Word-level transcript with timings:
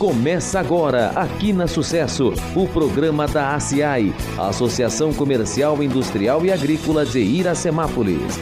Começa 0.00 0.58
agora, 0.58 1.10
aqui 1.10 1.52
na 1.52 1.66
Sucesso, 1.66 2.32
o 2.56 2.66
programa 2.66 3.28
da 3.28 3.54
ACI, 3.54 4.14
Associação 4.38 5.12
Comercial, 5.12 5.82
Industrial 5.82 6.42
e 6.42 6.50
Agrícola 6.50 7.04
de 7.04 7.20
Iracemápolis. 7.20 8.38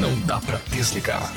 Não 0.00 0.16
dá 0.26 0.38
pra 0.38 0.60
desligar. 0.70 1.32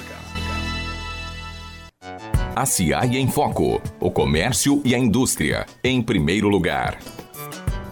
ACI 2.55 3.18
em 3.18 3.28
Foco. 3.28 3.82
O 4.00 4.12
comércio 4.12 4.80
e 4.86 4.94
a 4.94 5.00
indústria, 5.00 5.66
em 5.84 6.00
primeiro 6.00 6.48
lugar. 6.48 7.00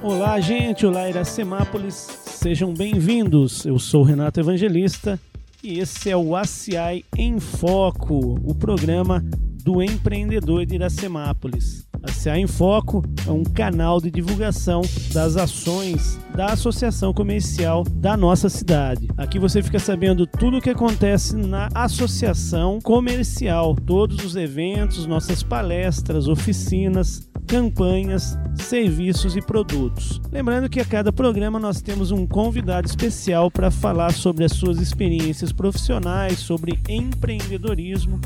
Olá, 0.03 0.39
gente. 0.39 0.85
Olá, 0.85 1.09
Iracemápolis. 1.09 1.95
Sejam 1.95 2.71
bem-vindos. 2.71 3.65
Eu 3.65 3.79
sou 3.79 4.03
Renato 4.03 4.39
Evangelista 4.39 5.19
e 5.63 5.79
esse 5.79 6.09
é 6.09 6.17
o 6.17 6.35
ACI 6.35 7.05
em 7.17 7.39
Foco, 7.39 8.39
o 8.43 8.55
programa 8.55 9.23
do 9.63 9.81
empreendedor 9.81 10.65
de 10.65 10.75
Iracemápolis. 10.75 11.87
A 12.03 12.11
CA 12.11 12.37
em 12.37 12.47
Foco 12.47 13.03
é 13.27 13.31
um 13.31 13.43
canal 13.43 14.01
de 14.01 14.09
divulgação 14.09 14.81
das 15.13 15.37
ações 15.37 16.19
da 16.35 16.47
associação 16.47 17.13
comercial 17.13 17.83
da 17.83 18.17
nossa 18.17 18.49
cidade. 18.49 19.07
Aqui 19.17 19.37
você 19.37 19.61
fica 19.61 19.77
sabendo 19.77 20.25
tudo 20.25 20.57
o 20.57 20.61
que 20.61 20.69
acontece 20.69 21.35
na 21.35 21.69
associação 21.75 22.79
comercial, 22.81 23.75
todos 23.75 24.23
os 24.23 24.35
eventos, 24.35 25.05
nossas 25.05 25.43
palestras, 25.43 26.27
oficinas, 26.27 27.29
campanhas, 27.47 28.37
serviços 28.55 29.35
e 29.35 29.41
produtos. 29.41 30.21
Lembrando 30.31 30.69
que 30.69 30.79
a 30.79 30.85
cada 30.85 31.11
programa 31.11 31.59
nós 31.59 31.81
temos 31.81 32.09
um 32.09 32.25
convidado 32.25 32.87
especial 32.87 33.51
para 33.51 33.69
falar 33.69 34.13
sobre 34.13 34.45
as 34.45 34.53
suas 34.53 34.79
experiências 34.79 35.51
profissionais, 35.51 36.39
sobre 36.39 36.79
empreendedorismo, 36.87 38.19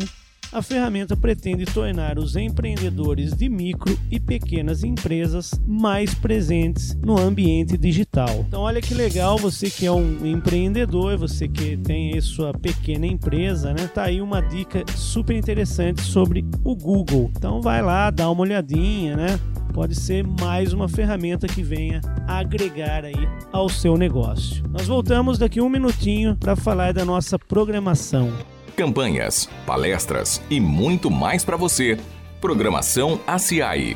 a 0.53 0.61
ferramenta 0.61 1.17
pretende 1.17 1.65
tornar 1.65 2.19
os 2.19 2.35
empreendedores 2.35 3.33
de 3.33 3.49
micro 3.49 3.97
e 4.11 4.19
pequenas 4.19 4.83
empresas 4.83 5.59
mais 5.65 6.13
presentes 6.13 6.95
no 7.03 7.19
ambiente 7.19 7.75
digital. 7.75 8.45
Então, 8.47 8.61
olha 8.61 8.79
que 8.79 8.93
legal, 8.93 9.37
você 9.37 9.69
que 9.69 9.85
é 9.87 9.91
um 9.91 10.23
empreendedor, 10.25 11.17
você 11.17 11.47
que 11.47 11.75
tem 11.77 12.13
aí 12.13 12.21
sua 12.21 12.53
pequena 12.53 13.07
empresa, 13.07 13.73
né? 13.73 13.87
Tá 13.87 14.03
aí 14.03 14.21
uma 14.21 14.41
dica 14.41 14.83
super 14.95 15.35
interessante 15.35 16.01
sobre 16.01 16.45
o 16.63 16.75
Google. 16.75 17.31
Então, 17.35 17.59
vai 17.59 17.81
lá, 17.81 18.11
dá 18.11 18.29
uma 18.29 18.41
olhadinha, 18.41 19.17
né? 19.17 19.39
pode 19.73 19.95
ser 19.95 20.23
mais 20.39 20.71
uma 20.71 20.87
ferramenta 20.87 21.47
que 21.47 21.63
venha 21.63 21.99
agregar 22.27 23.03
aí 23.03 23.27
ao 23.51 23.67
seu 23.67 23.97
negócio. 23.97 24.63
Nós 24.69 24.85
voltamos 24.85 25.39
daqui 25.39 25.59
um 25.59 25.67
minutinho 25.67 26.37
para 26.39 26.55
falar 26.55 26.93
da 26.93 27.03
nossa 27.03 27.39
programação 27.39 28.31
campanhas, 28.75 29.50
palestras 29.66 30.41
e 30.50 30.59
muito 30.59 31.09
mais 31.09 31.45
para 31.45 31.57
você. 31.57 31.97
Programação 32.41 33.19
ACI. 33.25 33.95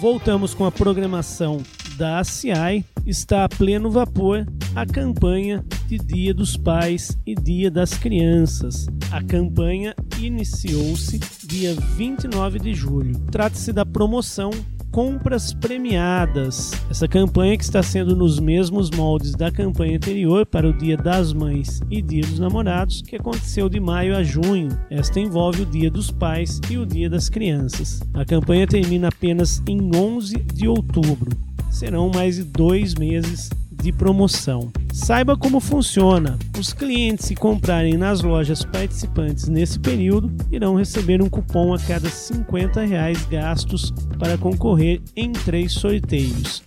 Voltamos 0.00 0.54
com 0.54 0.64
a 0.64 0.72
programação 0.72 1.62
da 1.96 2.20
ACI. 2.20 2.84
Está 3.06 3.44
a 3.44 3.48
pleno 3.48 3.90
vapor 3.90 4.46
a 4.74 4.86
campanha 4.86 5.64
de 5.86 5.98
Dia 5.98 6.32
dos 6.32 6.56
Pais 6.56 7.18
e 7.26 7.34
Dia 7.34 7.70
das 7.70 7.94
Crianças. 7.94 8.86
A 9.10 9.22
campanha 9.22 9.94
iniciou-se 10.18 11.18
dia 11.44 11.74
29 11.96 12.58
de 12.58 12.72
julho. 12.72 13.18
Trata-se 13.30 13.72
da 13.72 13.84
promoção 13.84 14.50
compras 14.90 15.52
premiadas. 15.52 16.72
Essa 16.90 17.06
campanha 17.06 17.56
que 17.56 17.64
está 17.64 17.82
sendo 17.82 18.16
nos 18.16 18.38
mesmos 18.38 18.90
moldes 18.90 19.32
da 19.32 19.50
campanha 19.50 19.96
anterior 19.96 20.44
para 20.44 20.68
o 20.68 20.76
Dia 20.76 20.96
das 20.96 21.32
Mães 21.32 21.80
e 21.90 22.02
Dia 22.02 22.22
dos 22.22 22.38
Namorados, 22.38 23.02
que 23.02 23.16
aconteceu 23.16 23.68
de 23.68 23.78
maio 23.78 24.16
a 24.16 24.22
junho. 24.22 24.68
Esta 24.90 25.20
envolve 25.20 25.62
o 25.62 25.66
Dia 25.66 25.90
dos 25.90 26.10
Pais 26.10 26.60
e 26.68 26.76
o 26.76 26.84
Dia 26.84 27.08
das 27.08 27.28
Crianças. 27.28 28.00
A 28.14 28.24
campanha 28.24 28.66
termina 28.66 29.08
apenas 29.08 29.62
em 29.66 29.94
11 29.94 30.36
de 30.36 30.68
outubro. 30.68 31.30
Serão 31.70 32.10
mais 32.10 32.36
de 32.36 32.44
dois 32.44 32.94
meses 32.94 33.50
de 33.80 33.92
promoção. 33.92 34.70
Saiba 34.92 35.36
como 35.36 35.60
funciona. 35.60 36.38
Os 36.58 36.72
clientes 36.72 37.28
que 37.28 37.34
comprarem 37.34 37.96
nas 37.96 38.22
lojas 38.22 38.64
participantes 38.64 39.48
nesse 39.48 39.78
período 39.78 40.30
irão 40.50 40.74
receber 40.74 41.22
um 41.22 41.28
cupom 41.28 41.72
a 41.72 41.78
cada 41.78 42.08
50 42.08 42.84
reais 42.84 43.24
gastos 43.26 43.92
para 44.18 44.36
concorrer 44.36 45.00
em 45.16 45.32
três 45.32 45.72
sorteios. 45.72 46.62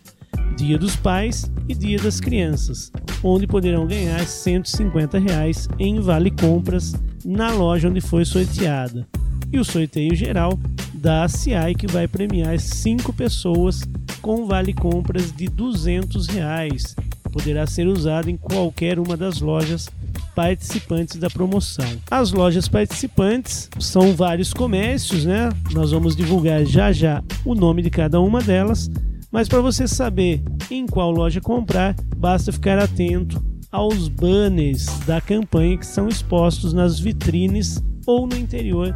Dia 0.57 0.77
dos 0.77 0.95
Pais 0.95 1.51
e 1.67 1.73
Dia 1.73 1.97
das 1.99 2.19
Crianças, 2.19 2.91
onde 3.23 3.47
poderão 3.47 3.87
ganhar 3.87 4.25
150 4.25 5.19
reais 5.19 5.67
em 5.79 5.99
vale 5.99 6.31
compras 6.31 6.93
na 7.25 7.51
loja 7.51 7.89
onde 7.89 8.01
foi 8.01 8.25
sorteada. 8.25 9.07
E 9.51 9.59
o 9.59 9.63
sorteio 9.63 10.15
geral 10.15 10.57
da 10.93 11.27
CI 11.27 11.75
que 11.77 11.85
vai 11.85 12.07
premiar 12.07 12.59
cinco 12.59 13.11
pessoas 13.11 13.81
com 14.21 14.45
vale 14.45 14.73
compras 14.73 15.31
de 15.31 15.47
200 15.47 16.27
reais 16.27 16.95
poderá 17.33 17.65
ser 17.65 17.87
usado 17.87 18.29
em 18.29 18.37
qualquer 18.37 18.99
uma 18.99 19.17
das 19.17 19.41
lojas 19.41 19.89
participantes 20.35 21.17
da 21.17 21.29
promoção. 21.29 21.85
As 22.09 22.31
lojas 22.31 22.67
participantes 22.67 23.69
são 23.79 24.15
vários 24.15 24.53
comércios, 24.53 25.25
né? 25.25 25.49
Nós 25.71 25.91
vamos 25.91 26.15
divulgar 26.15 26.63
já 26.63 26.91
já 26.91 27.23
o 27.43 27.55
nome 27.55 27.81
de 27.81 27.89
cada 27.89 28.21
uma 28.21 28.39
delas, 28.39 28.89
mas 29.31 29.49
para 29.49 29.61
você 29.61 29.87
saber 29.87 30.43
em 30.69 30.85
qual 30.85 31.09
loja 31.09 31.41
comprar, 31.41 31.95
basta 32.15 32.51
ficar 32.51 32.77
atento 32.77 33.43
aos 33.71 34.07
banners 34.07 34.85
da 35.07 35.19
campanha 35.19 35.77
que 35.77 35.87
são 35.87 36.07
expostos 36.07 36.71
nas 36.71 36.99
vitrines 36.99 37.83
ou 38.05 38.27
no 38.27 38.37
interior 38.37 38.95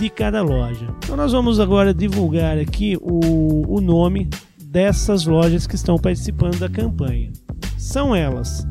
de 0.00 0.08
cada 0.08 0.42
loja. 0.42 0.88
Então 1.04 1.16
nós 1.16 1.32
vamos 1.32 1.60
agora 1.60 1.92
divulgar 1.92 2.58
aqui 2.58 2.96
o, 3.00 3.76
o 3.76 3.80
nome 3.80 4.30
dessas 4.58 5.26
lojas 5.26 5.66
que 5.66 5.74
estão 5.74 5.98
participando 5.98 6.58
da 6.58 6.68
campanha. 6.68 7.30
São 7.84 8.16
elas: 8.16 8.66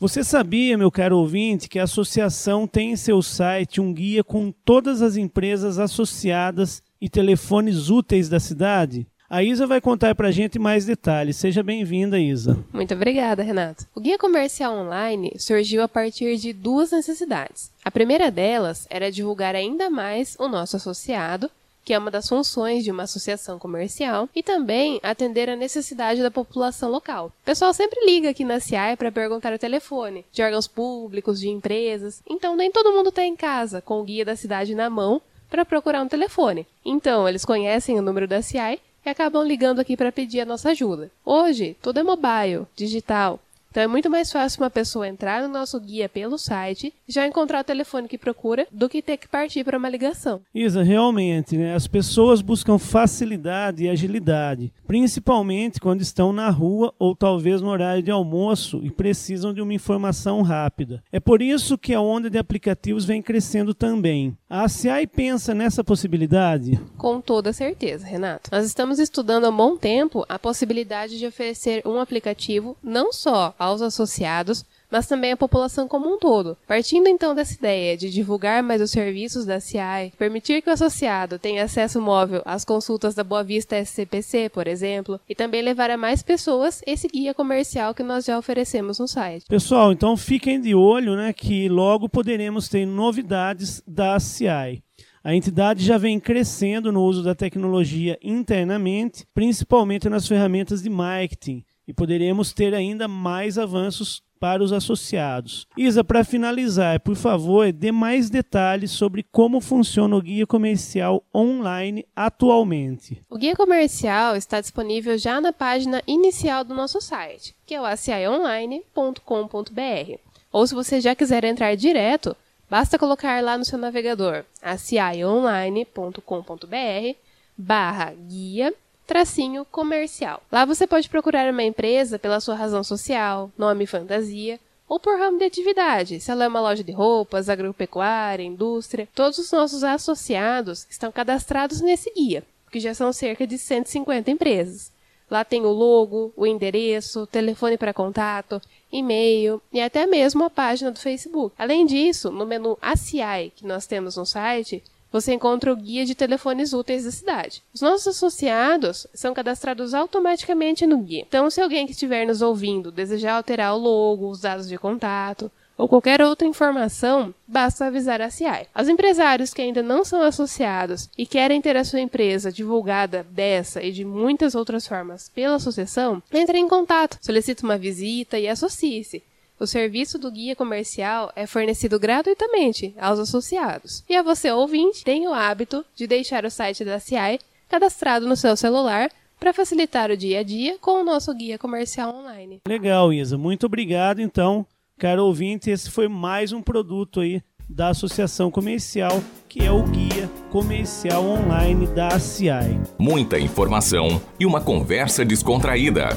Você 0.00 0.24
sabia, 0.24 0.78
meu 0.78 0.90
caro 0.90 1.18
ouvinte, 1.18 1.68
que 1.68 1.78
a 1.78 1.84
associação 1.84 2.66
tem 2.66 2.92
em 2.92 2.96
seu 2.96 3.20
site 3.20 3.78
um 3.78 3.92
guia 3.92 4.24
com 4.24 4.50
todas 4.50 5.02
as 5.02 5.18
empresas 5.18 5.78
associadas 5.78 6.82
e 6.98 7.10
telefones 7.10 7.90
úteis 7.90 8.30
da 8.30 8.40
cidade? 8.40 9.06
A 9.28 9.42
Isa 9.42 9.66
vai 9.66 9.80
contar 9.80 10.14
para 10.14 10.28
a 10.28 10.30
gente 10.30 10.58
mais 10.58 10.84
detalhes. 10.84 11.36
Seja 11.36 11.62
bem-vinda, 11.62 12.20
Isa. 12.20 12.58
Muito 12.72 12.92
obrigada, 12.92 13.42
Renato. 13.42 13.86
O 13.94 14.00
Guia 14.00 14.18
Comercial 14.18 14.74
Online 14.74 15.32
surgiu 15.38 15.82
a 15.82 15.88
partir 15.88 16.36
de 16.36 16.52
duas 16.52 16.92
necessidades. 16.92 17.70
A 17.82 17.90
primeira 17.90 18.30
delas 18.30 18.86
era 18.90 19.10
divulgar 19.10 19.54
ainda 19.54 19.88
mais 19.88 20.36
o 20.38 20.46
nosso 20.46 20.76
associado 20.76 21.50
que 21.84 21.92
é 21.92 21.98
uma 21.98 22.10
das 22.10 22.28
funções 22.28 22.82
de 22.82 22.90
uma 22.90 23.02
associação 23.02 23.58
comercial, 23.58 24.28
e 24.34 24.42
também 24.42 24.98
atender 25.02 25.50
a 25.50 25.56
necessidade 25.56 26.22
da 26.22 26.30
população 26.30 26.90
local. 26.90 27.26
O 27.26 27.44
pessoal 27.44 27.74
sempre 27.74 28.04
liga 28.06 28.30
aqui 28.30 28.42
na 28.42 28.58
CIAI 28.58 28.96
para 28.96 29.12
perguntar 29.12 29.52
o 29.52 29.58
telefone 29.58 30.24
de 30.32 30.42
órgãos 30.42 30.66
públicos, 30.66 31.38
de 31.38 31.48
empresas, 31.48 32.22
então 32.26 32.56
nem 32.56 32.72
todo 32.72 32.92
mundo 32.92 33.10
está 33.10 33.22
em 33.22 33.36
casa 33.36 33.82
com 33.82 34.00
o 34.00 34.04
guia 34.04 34.24
da 34.24 34.34
cidade 34.34 34.74
na 34.74 34.88
mão 34.88 35.20
para 35.50 35.64
procurar 35.64 36.02
um 36.02 36.08
telefone. 36.08 36.66
Então, 36.84 37.28
eles 37.28 37.44
conhecem 37.44 37.98
o 37.98 38.02
número 38.02 38.26
da 38.26 38.40
CIAI 38.40 38.80
e 39.04 39.10
acabam 39.10 39.46
ligando 39.46 39.80
aqui 39.80 39.96
para 39.96 40.12
pedir 40.12 40.40
a 40.40 40.46
nossa 40.46 40.70
ajuda. 40.70 41.10
Hoje, 41.24 41.76
tudo 41.82 42.00
é 42.00 42.02
mobile, 42.02 42.66
digital, 42.74 43.38
então 43.74 43.82
é 43.82 43.88
muito 43.88 44.08
mais 44.08 44.30
fácil 44.30 44.62
uma 44.62 44.70
pessoa 44.70 45.08
entrar 45.08 45.42
no 45.42 45.48
nosso 45.48 45.80
guia 45.80 46.08
pelo 46.08 46.38
site 46.38 46.94
e 47.08 47.12
já 47.12 47.26
encontrar 47.26 47.60
o 47.60 47.64
telefone 47.64 48.06
que 48.06 48.16
procura 48.16 48.68
do 48.70 48.88
que 48.88 49.02
ter 49.02 49.16
que 49.16 49.26
partir 49.26 49.64
para 49.64 49.76
uma 49.76 49.88
ligação. 49.88 50.40
Isa, 50.54 50.84
realmente, 50.84 51.56
né? 51.56 51.74
as 51.74 51.88
pessoas 51.88 52.40
buscam 52.40 52.78
facilidade 52.78 53.82
e 53.82 53.88
agilidade, 53.88 54.72
principalmente 54.86 55.80
quando 55.80 56.02
estão 56.02 56.32
na 56.32 56.50
rua 56.50 56.94
ou 57.00 57.16
talvez 57.16 57.60
no 57.60 57.68
horário 57.68 58.00
de 58.00 58.12
almoço 58.12 58.78
e 58.80 58.92
precisam 58.92 59.52
de 59.52 59.60
uma 59.60 59.74
informação 59.74 60.40
rápida. 60.42 61.02
É 61.10 61.18
por 61.18 61.42
isso 61.42 61.76
que 61.76 61.92
a 61.92 62.00
onda 62.00 62.30
de 62.30 62.38
aplicativos 62.38 63.04
vem 63.04 63.20
crescendo 63.20 63.74
também. 63.74 64.38
A 64.48 64.62
ACI 64.66 65.04
pensa 65.12 65.52
nessa 65.52 65.82
possibilidade? 65.82 66.78
Com 66.96 67.20
toda 67.20 67.52
certeza, 67.52 68.06
Renato. 68.06 68.50
Nós 68.52 68.64
estamos 68.64 69.00
estudando 69.00 69.46
há 69.46 69.48
um 69.48 69.56
bom 69.56 69.76
tempo 69.76 70.24
a 70.28 70.38
possibilidade 70.38 71.18
de 71.18 71.26
oferecer 71.26 71.82
um 71.84 71.98
aplicativo 71.98 72.76
não 72.80 73.12
só 73.12 73.52
aos 73.64 73.82
associados, 73.82 74.64
mas 74.90 75.06
também 75.06 75.32
à 75.32 75.36
população 75.36 75.88
como 75.88 76.08
um 76.08 76.18
todo. 76.18 76.56
Partindo 76.68 77.08
então 77.08 77.34
dessa 77.34 77.54
ideia 77.54 77.96
de 77.96 78.10
divulgar 78.10 78.62
mais 78.62 78.80
os 78.80 78.90
serviços 78.90 79.44
da 79.44 79.58
CI, 79.58 80.12
permitir 80.16 80.62
que 80.62 80.70
o 80.70 80.72
associado 80.72 81.38
tenha 81.38 81.64
acesso 81.64 82.00
móvel 82.00 82.42
às 82.44 82.64
consultas 82.64 83.14
da 83.14 83.24
Boa 83.24 83.42
Vista 83.42 83.76
SCPC, 83.76 84.50
por 84.50 84.68
exemplo, 84.68 85.18
e 85.28 85.34
também 85.34 85.62
levar 85.62 85.90
a 85.90 85.96
mais 85.96 86.22
pessoas 86.22 86.80
esse 86.86 87.08
guia 87.08 87.34
comercial 87.34 87.94
que 87.94 88.02
nós 88.02 88.24
já 88.24 88.38
oferecemos 88.38 88.98
no 88.98 89.08
site. 89.08 89.46
Pessoal, 89.48 89.92
então 89.92 90.16
fiquem 90.16 90.60
de 90.60 90.74
olho, 90.74 91.16
né, 91.16 91.32
que 91.32 91.68
logo 91.68 92.08
poderemos 92.08 92.68
ter 92.68 92.86
novidades 92.86 93.82
da 93.86 94.20
CI. 94.20 94.82
A 95.24 95.34
entidade 95.34 95.82
já 95.82 95.96
vem 95.96 96.20
crescendo 96.20 96.92
no 96.92 97.02
uso 97.02 97.22
da 97.22 97.34
tecnologia 97.34 98.18
internamente, 98.22 99.26
principalmente 99.34 100.08
nas 100.08 100.28
ferramentas 100.28 100.82
de 100.82 100.90
marketing 100.90 101.64
e 101.86 101.92
poderemos 101.92 102.52
ter 102.52 102.74
ainda 102.74 103.06
mais 103.06 103.58
avanços 103.58 104.22
para 104.44 104.62
os 104.62 104.72
associados. 104.72 105.66
Isa, 105.74 106.04
para 106.04 106.22
finalizar, 106.22 107.00
por 107.00 107.16
favor, 107.16 107.72
dê 107.72 107.90
mais 107.90 108.28
detalhes 108.28 108.90
sobre 108.90 109.24
como 109.32 109.58
funciona 109.58 110.14
o 110.14 110.20
guia 110.20 110.46
comercial 110.46 111.24
online 111.34 112.04
atualmente. 112.14 113.22
O 113.30 113.38
guia 113.38 113.56
comercial 113.56 114.36
está 114.36 114.60
disponível 114.60 115.16
já 115.16 115.40
na 115.40 115.50
página 115.50 116.02
inicial 116.06 116.62
do 116.62 116.74
nosso 116.74 117.00
site, 117.00 117.56
que 117.64 117.74
é 117.74 117.80
o 117.80 117.86
acionline.com.br. 117.86 120.18
Ou 120.52 120.66
se 120.66 120.74
você 120.74 121.00
já 121.00 121.14
quiser 121.14 121.42
entrar 121.44 121.74
direto, 121.74 122.36
basta 122.68 122.98
colocar 122.98 123.42
lá 123.42 123.56
no 123.56 123.64
seu 123.64 123.78
navegador 123.78 124.44
acionline.com.br 124.60 127.16
barra 127.56 128.12
guia 128.12 128.74
tracinho 129.06 129.64
comercial. 129.64 130.42
Lá 130.50 130.64
você 130.64 130.86
pode 130.86 131.08
procurar 131.08 131.50
uma 131.50 131.62
empresa 131.62 132.18
pela 132.18 132.40
sua 132.40 132.54
razão 132.54 132.82
social, 132.82 133.50
nome 133.56 133.86
fantasia, 133.86 134.58
ou 134.88 135.00
por 135.00 135.18
ramo 135.18 135.38
de 135.38 135.44
atividade, 135.44 136.20
se 136.20 136.30
ela 136.30 136.44
é 136.44 136.48
uma 136.48 136.60
loja 136.60 136.84
de 136.84 136.92
roupas, 136.92 137.48
agropecuária, 137.48 138.44
indústria. 138.44 139.08
Todos 139.14 139.38
os 139.38 139.50
nossos 139.50 139.82
associados 139.82 140.86
estão 140.90 141.10
cadastrados 141.10 141.80
nesse 141.80 142.12
guia, 142.12 142.44
que 142.70 142.78
já 142.78 142.94
são 142.94 143.12
cerca 143.12 143.46
de 143.46 143.56
150 143.56 144.30
empresas. 144.30 144.92
Lá 145.30 145.42
tem 145.42 145.64
o 145.64 145.70
logo, 145.70 146.32
o 146.36 146.46
endereço, 146.46 147.26
telefone 147.26 147.78
para 147.78 147.94
contato, 147.94 148.60
e-mail 148.92 149.60
e 149.72 149.80
até 149.80 150.06
mesmo 150.06 150.44
a 150.44 150.50
página 150.50 150.90
do 150.90 151.00
Facebook. 151.00 151.54
Além 151.58 151.86
disso, 151.86 152.30
no 152.30 152.46
menu 152.46 152.78
ACI 152.80 153.52
que 153.56 153.66
nós 153.66 153.86
temos 153.86 154.16
no 154.16 154.26
site, 154.26 154.82
você 155.14 155.32
encontra 155.32 155.72
o 155.72 155.76
guia 155.76 156.04
de 156.04 156.12
telefones 156.12 156.72
úteis 156.72 157.04
da 157.04 157.12
cidade. 157.12 157.62
Os 157.72 157.80
nossos 157.80 158.08
associados 158.08 159.06
são 159.14 159.32
cadastrados 159.32 159.94
automaticamente 159.94 160.88
no 160.88 160.98
guia. 160.98 161.24
Então, 161.28 161.48
se 161.48 161.60
alguém 161.60 161.86
que 161.86 161.92
estiver 161.92 162.26
nos 162.26 162.42
ouvindo 162.42 162.90
desejar 162.90 163.36
alterar 163.36 163.76
o 163.76 163.78
logo, 163.78 164.28
os 164.28 164.40
dados 164.40 164.68
de 164.68 164.76
contato, 164.76 165.48
ou 165.78 165.88
qualquer 165.88 166.20
outra 166.20 166.48
informação, 166.48 167.32
basta 167.46 167.84
avisar 167.84 168.20
a 168.20 168.28
CI. 168.28 168.66
Aos 168.74 168.88
empresários 168.88 169.54
que 169.54 169.62
ainda 169.62 169.84
não 169.84 170.04
são 170.04 170.20
associados 170.20 171.08
e 171.16 171.24
querem 171.24 171.60
ter 171.60 171.76
a 171.76 171.84
sua 171.84 172.00
empresa 172.00 172.50
divulgada 172.50 173.24
dessa 173.30 173.80
e 173.84 173.92
de 173.92 174.04
muitas 174.04 174.56
outras 174.56 174.84
formas 174.84 175.28
pela 175.28 175.54
associação, 175.54 176.20
entre 176.32 176.58
em 176.58 176.66
contato, 176.66 177.18
solicite 177.22 177.62
uma 177.62 177.78
visita 177.78 178.36
e 178.36 178.48
associe-se. 178.48 179.22
O 179.58 179.66
serviço 179.66 180.18
do 180.18 180.30
guia 180.30 180.56
comercial 180.56 181.32
é 181.36 181.46
fornecido 181.46 181.98
gratuitamente 181.98 182.94
aos 182.98 183.18
associados. 183.18 184.02
E 184.08 184.16
a 184.16 184.22
você, 184.22 184.50
ouvinte, 184.50 185.04
tem 185.04 185.28
o 185.28 185.32
hábito 185.32 185.84
de 185.94 186.06
deixar 186.06 186.44
o 186.44 186.50
site 186.50 186.84
da 186.84 186.98
CI 186.98 187.38
cadastrado 187.68 188.26
no 188.26 188.36
seu 188.36 188.56
celular 188.56 189.10
para 189.38 189.52
facilitar 189.52 190.10
o 190.10 190.16
dia 190.16 190.40
a 190.40 190.42
dia 190.42 190.76
com 190.80 191.00
o 191.00 191.04
nosso 191.04 191.32
guia 191.34 191.58
comercial 191.58 192.14
online. 192.14 192.60
Legal, 192.66 193.12
Isa. 193.12 193.38
Muito 193.38 193.66
obrigado, 193.66 194.20
então. 194.20 194.66
Caro 194.98 195.24
ouvinte, 195.24 195.70
esse 195.70 195.90
foi 195.90 196.08
mais 196.08 196.52
um 196.52 196.62
produto 196.62 197.20
aí 197.20 197.42
da 197.68 197.88
Associação 197.88 198.50
Comercial, 198.50 199.22
que 199.48 199.64
é 199.64 199.70
o 199.70 199.82
Guia 199.82 200.30
Comercial 200.50 201.24
Online 201.24 201.86
da 201.88 202.18
CI. 202.18 202.78
Muita 202.98 203.38
informação 203.38 204.20
e 204.38 204.46
uma 204.46 204.60
conversa 204.60 205.24
descontraída. 205.24 206.10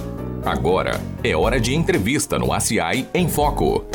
Agora 0.48 1.02
é 1.26 1.36
hora 1.36 1.60
de 1.60 1.76
entrevista 1.76 2.40
no 2.40 2.54
ACI 2.54 3.06
em 3.14 3.28
Foco. 3.28 3.86